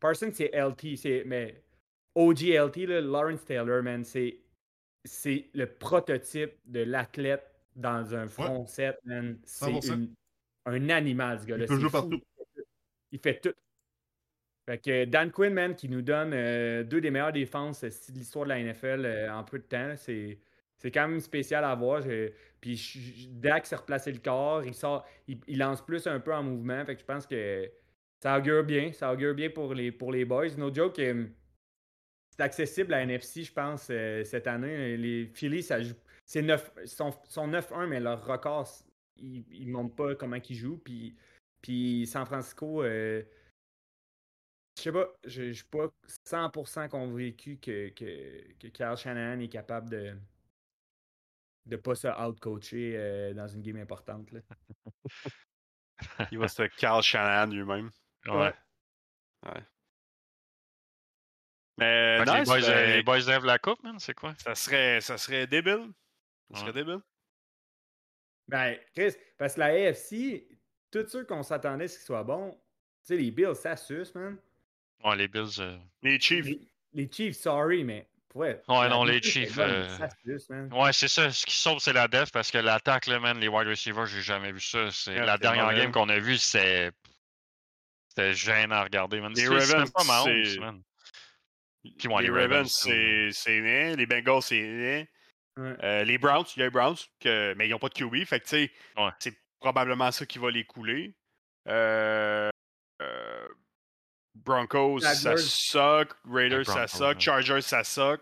[0.00, 0.96] Parsons, c'est LT.
[0.96, 1.62] C'est, mais
[2.14, 4.38] OG LT, là, Lawrence Taylor, man, c'est,
[5.04, 7.44] c'est le prototype de l'athlète
[7.76, 9.38] dans un front set, man.
[9.44, 9.72] C'est
[10.66, 11.64] un animal, ce gars-là.
[11.64, 12.20] Il peut jouer partout.
[13.12, 13.52] Il fait tout.
[14.66, 18.18] Fait que Dan Quinn, man, qui nous donne euh, deux des meilleures défenses euh, de
[18.18, 20.38] l'histoire de la NFL euh, en peu de temps, c'est
[20.76, 22.02] c'est quand même spécial à voir.
[22.60, 26.84] Puis Dak s'est replacé le corps, il, sort, il, lance plus un peu en mouvement.
[26.84, 27.70] Fait que je pense que
[28.24, 28.90] ça augure bien.
[28.92, 30.48] Ça augure bien pour les, pour les boys.
[30.56, 31.26] No joke, euh,
[32.30, 34.96] c'est accessible à NFC, je pense, euh, cette année.
[34.96, 35.94] Les Phillies, ça joue.
[36.24, 38.66] C'est 9, sont, 9-1, mais leur record,
[39.18, 40.80] ils ne montrent pas comment ils jouent.
[40.82, 41.14] Puis,
[41.60, 43.22] puis San Francisco, euh,
[44.76, 45.86] je sais pas, je ne suis pas
[46.26, 50.16] 100% convaincu que, que, que Carl Shanahan est capable de,
[51.66, 54.30] de pas se out-coacher euh, dans une game importante.
[54.32, 54.40] Là.
[56.32, 57.90] Il va se Carl Shanahan lui-même.
[58.26, 58.52] Ouais.
[59.46, 59.62] ouais.
[61.76, 64.34] Mais nice, les, boys, ben, les boys lèvent la coupe, man, c'est quoi?
[64.38, 65.92] Ça serait, ça serait débile.
[66.52, 67.00] Ça serait débile.
[68.46, 70.46] Ben, Chris, parce que la AFC,
[70.90, 72.58] tous ceux qu'on s'attendait à ce qu'ils soient bons, tu
[73.04, 74.38] sais, les Bills, ça suce, man.
[75.04, 75.60] Ouais, les Bills.
[75.60, 76.46] Euh, les Chiefs.
[76.92, 79.56] les, Chiefs, sorry, mais Ouais, ouais non, les Chiefs.
[79.58, 79.96] Euh,
[80.72, 81.30] ouais, c'est ça.
[81.30, 84.22] Ce qui sauve, c'est la def parce que l'attaque, là, man, les wide receivers, j'ai
[84.22, 84.90] jamais vu ça.
[84.90, 86.90] C'est la dernière game qu'on a vue, c'est.
[88.08, 89.32] C'était gênant à regarder, man.
[89.34, 90.82] Les Ravens, pas man.
[91.84, 93.94] les, Ravens, c'est né.
[93.96, 95.08] Les Bengals, c'est né.
[95.58, 97.54] Euh, les Browns, il y a les Browns, que...
[97.54, 98.24] mais ils n'ont pas de QB.
[98.24, 98.72] Fait que, tu sais,
[99.20, 101.14] c'est probablement ça qui va les couler.
[101.68, 102.50] Euh...
[103.00, 103.48] euh
[104.34, 106.10] Broncos, ça suck.
[106.28, 107.20] Raiders, ça suck.
[107.20, 108.20] Chargers, ça suck.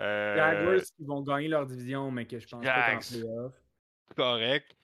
[0.00, 0.36] Euh...
[0.36, 3.52] Jaguars, ils vont gagner leur division, mais que je pense pas qu'en playoff.
[4.16, 4.76] Correct.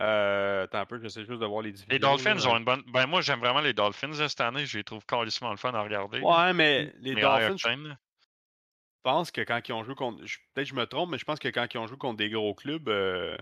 [0.00, 1.88] Euh, attends un peu, j'essaie juste de voir les divisions.
[1.90, 2.82] Les Dolphins ont une bonne.
[2.88, 4.64] Ben, moi, j'aime vraiment les Dolphins cette année.
[4.64, 6.20] Je les trouve carrément le fun à regarder.
[6.20, 7.96] Ouais, mais les Dolphins.
[9.04, 10.20] Je pense que quand ils ont joué contre.
[10.20, 12.30] Peut-être que je me trompe, mais je pense que quand ils ont joué contre des
[12.30, 12.88] gros clubs.
[12.88, 13.36] Euh...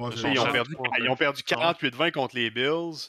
[0.00, 3.08] ils, ont perdu, ils, ont perdu, 48-20 contre les Bills.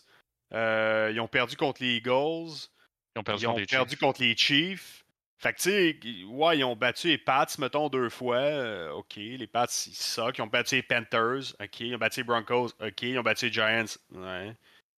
[0.54, 2.70] Euh, ils ont perdu contre les Eagles.
[3.16, 5.04] Ils ont perdu, contre, les Chiefs.
[5.38, 8.38] Fait que, tu sais, ouais, ils ont battu les Pats, mettons, deux fois.
[8.38, 10.38] Euh, OK, les Pats, ils suck.
[10.38, 11.54] Ils ont battu les Panthers.
[11.60, 12.70] OK, ils ont battu les Broncos.
[12.80, 13.98] OK, ils ont battu les Giants.
[14.12, 14.56] Ouais.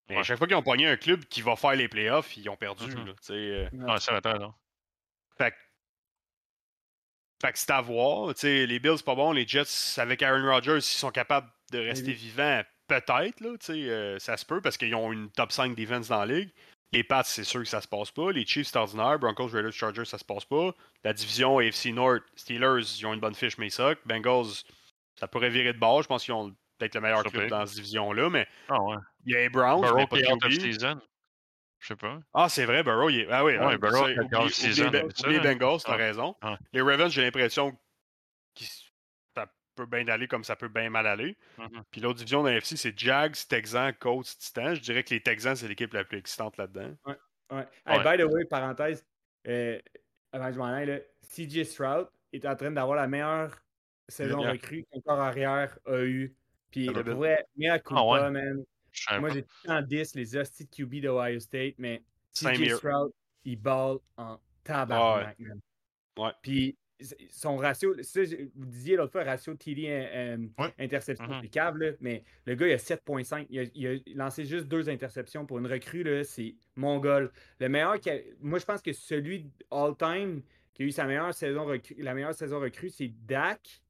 [0.07, 2.47] Mais à chaque fois qu'ils ont pogné un club qui va faire les playoffs, ils
[2.49, 2.85] ont perdu.
[2.85, 3.31] Mm -hmm.
[3.31, 3.69] euh...
[3.73, 4.53] Non, ça va non?
[5.37, 5.57] Fait que,
[7.41, 8.37] fait que c'est à voir.
[8.37, 9.31] sais, les Bills, pas bon.
[9.31, 13.89] Les Jets, avec Aaron Rodgers, ils sont capables de rester vivants Peut-être, là, tu sais,
[13.89, 16.51] euh, ça se peut parce qu'ils ont une top 5 defense dans la ligue.
[16.91, 18.31] Les Pats, c'est sûr que ça se passe pas.
[18.31, 19.19] Les Chiefs, c'est ordinaire.
[19.19, 20.71] Broncos, Raiders, Chargers, ça se passe pas.
[21.03, 23.99] La division AFC North, Steelers, ils ont une bonne fiche, mais ils suck.
[24.05, 24.63] Bengals,
[25.15, 26.03] ça pourrait virer de bord.
[26.03, 28.95] Je pense qu'ils ont peut-être le meilleur club dans cette division-là, mais ah ouais.
[29.25, 31.01] il y a les Browns, Burrow mais pas de season.
[31.79, 32.19] Je sais pas.
[32.33, 33.27] Ah, c'est vrai, Burrow, il est...
[33.29, 34.91] Ah oui, ouais, hein, Burrow, oublie, season.
[35.27, 36.35] les Bengals, t'as raison.
[36.71, 37.77] Les Ravens, j'ai l'impression
[38.53, 38.67] qu'ils
[39.75, 41.37] peut bien aller comme ça peut bien mal aller.
[41.57, 41.83] Mhm.
[41.91, 44.75] Puis l'autre division de l'AFC, c'est Jags, Texans, Colts, Titans.
[44.75, 46.95] Je dirais que les Texans, c'est l'équipe la plus excitante là-dedans.
[47.05, 47.15] Ouais.
[47.85, 48.17] Hey, Ouais.
[48.17, 49.05] by the way, parenthèse,
[49.47, 49.79] euh,
[50.31, 53.55] avant que je m'en aille, CJ Stroud est en train d'avoir la meilleure
[54.07, 56.35] saison recrue qu'un corps arrière a eu.
[56.71, 57.01] Puis bien.
[57.13, 58.31] vrai, culpa, Ah ouais.
[58.31, 58.63] man.
[59.19, 62.01] Moi, j'ai tout le temps 10 les hosties de QB d'Ohio State, mais
[62.33, 62.75] CJ.
[62.75, 63.11] Stroud,
[63.43, 65.59] il balle en tabarnak, man.
[66.17, 66.31] Ouais.
[66.41, 66.77] Puis
[67.29, 68.21] son ratio, ça,
[68.55, 70.73] vous disiez l'autre fois, ratio TD euh, Ouais.
[70.79, 73.47] interception, cave, là, mais le gars, il a 7.5.
[73.49, 77.31] Il a, il a lancé juste deux interceptions pour une recrue, c'est mongol.
[77.59, 80.41] Le meilleur, a- moi, je pense que celui all-time
[80.73, 83.81] qui a eu sa meilleure saison recrue, la meilleure saison recrue, c'est Dak.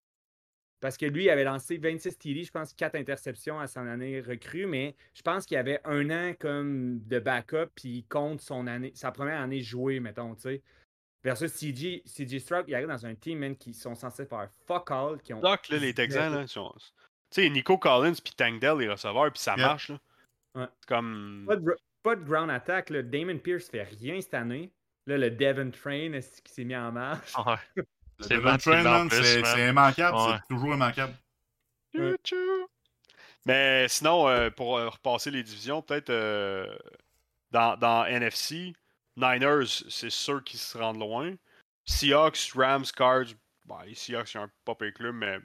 [0.82, 4.20] Parce que lui, il avait lancé 26 TD, je pense 4 interceptions à son année
[4.20, 8.68] recrue, mais je pense qu'il avait un an comme de backup, puis il compte son
[8.68, 10.62] année, sa première année jouée, mettons, tu sais.
[11.26, 14.91] Versus CG, CG Stroud, il arrive dans un team, man, qui sont censés faire fuck
[14.91, 15.41] all, qui ont.
[15.41, 16.71] Doc, là, les Texans, là, sont-
[17.32, 19.65] Tu sais, Nico Collins puis Tank Dell, les receveurs, puis ça Yeah.
[19.67, 19.99] marche, là.
[20.53, 20.67] Ouais.
[20.88, 21.43] Comme.
[21.47, 23.01] Pas de, gr- pas de ground attack, là.
[23.01, 24.71] Damon Pierce fait rien cette année.
[25.07, 27.34] Là, le Devon Train est-ce qui s'est mis en marche?
[27.38, 27.55] Ouais.
[28.19, 29.45] Le Devon Train, c'est man.
[29.45, 30.15] c'est immanquable.
[30.17, 30.38] Ouais.
[30.47, 31.13] C'est toujours immanquable.
[31.95, 32.15] Ouais.
[33.45, 36.76] Mais sinon, euh, pour euh, repasser les divisions, peut-être euh,
[37.51, 38.73] dans, dans NFC,
[39.18, 41.34] Niners, c'est sûr qu'ils se rendent loin.
[41.86, 43.34] Seahawks, Rams, Cards,
[43.66, 45.38] bah, les Seahawks, c'est un pas pire club, mais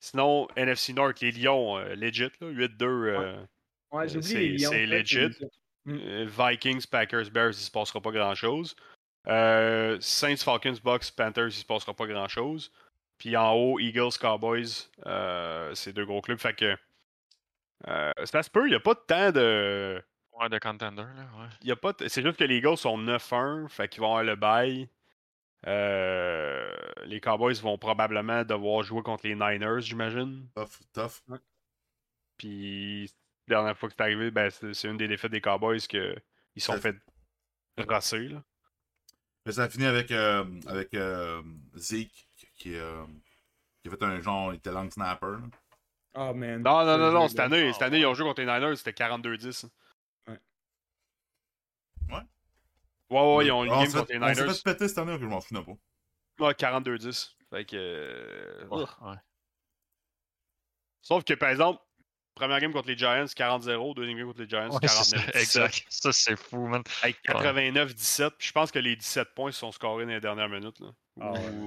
[0.00, 2.86] sinon, NFC North, les Lions, euh, legit, là, 8-2.
[2.86, 3.44] euh,
[3.92, 4.70] Ouais, j'oublie c'est- les Lions.
[4.70, 5.36] c'est legit.
[5.88, 8.74] euh, Vikings, Packers, Bears, il se passera pas grand-chose.
[9.28, 12.72] Euh, Saints, Falcons, Bucks, Panthers, il se passera pas grand-chose.
[13.18, 16.38] Puis en haut, Eagles, Cowboys, euh, c'est deux gros clubs.
[16.38, 16.76] Fait que
[17.88, 20.02] euh, ça se peut, il n'y a pas de temps de.
[20.38, 21.26] Ouais, de contender, là.
[21.38, 21.48] Ouais.
[21.62, 24.36] y a pas C'est juste que les Eagles sont 9-1, fait qu'ils vont avoir le
[24.36, 24.88] bail.
[25.66, 26.70] Euh,
[27.04, 30.48] les Cowboys vont probablement devoir jouer contre les Niners, j'imagine.
[30.54, 31.22] Tough, tough.
[32.36, 33.10] Puis,
[33.48, 36.20] la dernière fois que c'est arrivé, ben, c'est c'est une des défaites des Cowboys qu'ils
[36.58, 36.96] sont Ça- fait
[37.88, 38.28] rosser.
[38.28, 38.42] Là.
[39.46, 41.42] Mais ça a fini avec, euh, avec euh,
[41.76, 43.04] Zeke, qui, qui, euh,
[43.82, 45.26] qui a fait un genre, il était long snapper.
[45.26, 45.48] là.
[46.18, 46.62] Oh man.
[46.62, 48.76] Non, non, non, non, Ce cette année, cette année, ils ont joué contre les Niners,
[48.76, 49.68] c'était 42-10.
[50.26, 50.38] Ouais.
[52.10, 52.22] Ouais.
[53.10, 54.54] Ouais, ouais, ils ont une on game contre fait, les on s'est Niners.
[54.54, 56.44] fait péter cette année, que je m'en souviens pas.
[56.44, 57.34] Ouais, 42-10.
[57.50, 57.76] Fait que.
[57.76, 59.16] euh, Ouais, ouais.
[61.02, 61.80] Sauf que, par exemple,
[62.34, 63.94] première game contre les Giants, 40-0.
[63.94, 65.36] Deuxième game contre les Giants, Ouais, c'est ça, 49-17.
[65.40, 65.86] exact.
[65.88, 66.82] Ça, c'est fou, man.
[67.02, 68.30] Avec 89-17.
[68.38, 70.80] Puis je pense que les 17 points se sont scorés dans les dernières minutes.
[70.80, 70.90] Là.
[71.20, 71.48] Ah ouais.
[71.50, 71.66] Ou-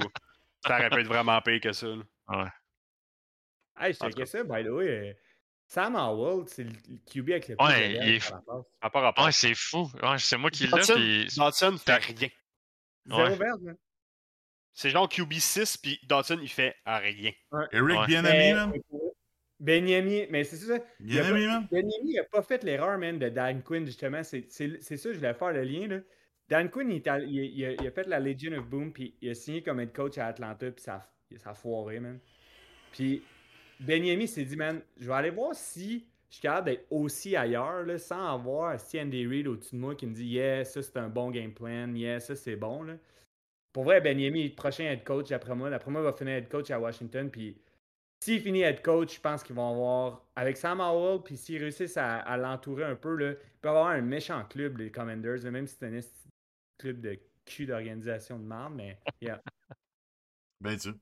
[0.68, 1.88] Ça aurait pu être vraiment pire que ça.
[1.88, 2.52] là.
[3.80, 5.18] Hey, je checkais ça, by the way.
[5.72, 6.72] Sam Howell, c'est le
[7.12, 8.66] QB avec le plus Ouais, de il est par passe.
[8.82, 9.26] À part rapport.
[9.26, 9.88] Ouais, c'est fou.
[10.02, 11.28] Ouais, c'est moi qui l'ai, Dodson, puis...
[11.38, 12.30] Dodson fait rien.
[13.06, 13.74] Zéro Ouais.
[14.74, 17.32] C'est genre QB6, puis Dodson, il fait rien.
[17.72, 18.08] Eric, Ouais.
[18.08, 18.74] bien Mais- aimé, man.
[19.60, 20.80] Benjamin, mais c'est ça.
[20.80, 20.86] pas-
[21.32, 21.68] man.
[21.70, 24.24] Benjamin n'a pas fait l'erreur, man, de Dan Quinn, justement.
[24.24, 25.88] C'est c'est- c'est ça, je voulais faire le lien.
[25.88, 25.98] Là.
[26.48, 28.92] Dan Quinn, il, est à- il- il a, il a fait la Legion of Boom,
[28.94, 32.00] puis il a signé comme head coach à Atlanta, puis ça, a- ça a foiré,
[32.00, 32.20] man.
[32.94, 33.22] Puis
[33.80, 37.84] Benjamin s'est dit, man, je vais aller voir si je suis capable d'être aussi ailleurs,
[37.84, 40.98] là, sans avoir si Andy Reid au-dessus de moi qui me dit, yeah, ça c'est
[40.98, 42.84] un bon game plan, yeah, ça c'est bon.
[42.84, 42.98] Là.
[43.74, 45.70] Pour vrai, le prochain head coach d'après moi.
[45.70, 47.58] D'après moi, il va finir head coach à Washington, puis
[48.20, 51.98] s'il finit head coach, je pense qu'ils vont avoir, avec Sam Howell, puis s'ils réussissent
[51.98, 55.52] à, à l'entourer un peu, là, ils peuvent avoir un méchant club, les Commanders, là,
[55.52, 56.00] même si c'est un
[56.78, 59.42] club de cul d'organisation de merde, mais yeah.
[60.62, 60.96] Ben sûr.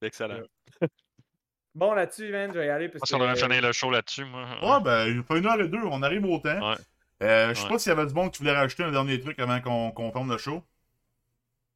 [0.00, 0.42] Excellent.
[1.74, 3.16] Bon, là-dessus, man, je vais y aller Je parce pense que...
[3.16, 4.44] qu'on aurait fini le show là-dessus, moi.
[4.62, 6.70] Ouais, ben, il fait une heure et deux, on arrive au temps.
[6.70, 6.76] Ouais.
[7.22, 7.68] Euh, je sais Ouais.
[7.68, 9.90] pas s'il y avait du bon que tu voulais rajouter un dernier truc avant qu'on
[9.92, 10.62] qu'on ferme le show.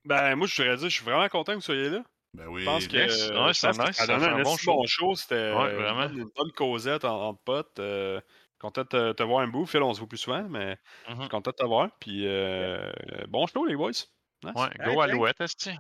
[0.05, 2.03] Ben, moi, je voudrais dire, je suis vraiment content que vous soyez là.
[2.35, 2.63] Ben oui.
[2.63, 3.31] Je pense que, yes.
[3.31, 5.15] euh, Ouais, je pense nice, ça a donné un un bon esti bon show.
[5.15, 6.09] C'était Ouais, euh, vraiment.
[6.09, 7.79] une bonne causette en- entre potes.
[7.79, 8.21] euh,
[8.59, 9.67] content de te, te voir un bout.
[9.67, 10.77] Phil, on se voit plus souvent, mais
[11.09, 11.29] Mhm.
[11.29, 11.91] content de te voir.
[12.01, 12.91] Puis, euh,
[13.29, 13.91] bon show, les boys.
[13.91, 14.09] Nice.
[14.57, 15.01] Ouais, go.
[15.01, 15.71] Alouette, est-ce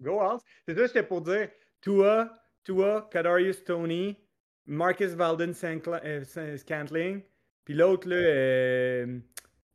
[0.00, 0.42] Go House.
[0.66, 1.48] C'est ça, j'étais pour dire.
[1.82, 2.28] Tua,
[2.64, 4.16] Tua, Kadarius Tony,
[4.66, 7.22] Marcus Valden euh, Scantling,
[7.64, 9.18] puis l'autre, là, euh,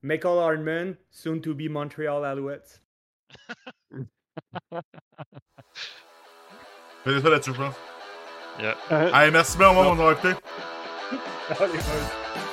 [0.01, 2.81] Michael Hardman, soon to be Montreal Alouettes.
[7.03, 7.75] Fais ça là-dessus, je pense.
[8.59, 8.75] Yeah.
[8.89, 10.33] Allez, merci bien au moment où on écouté.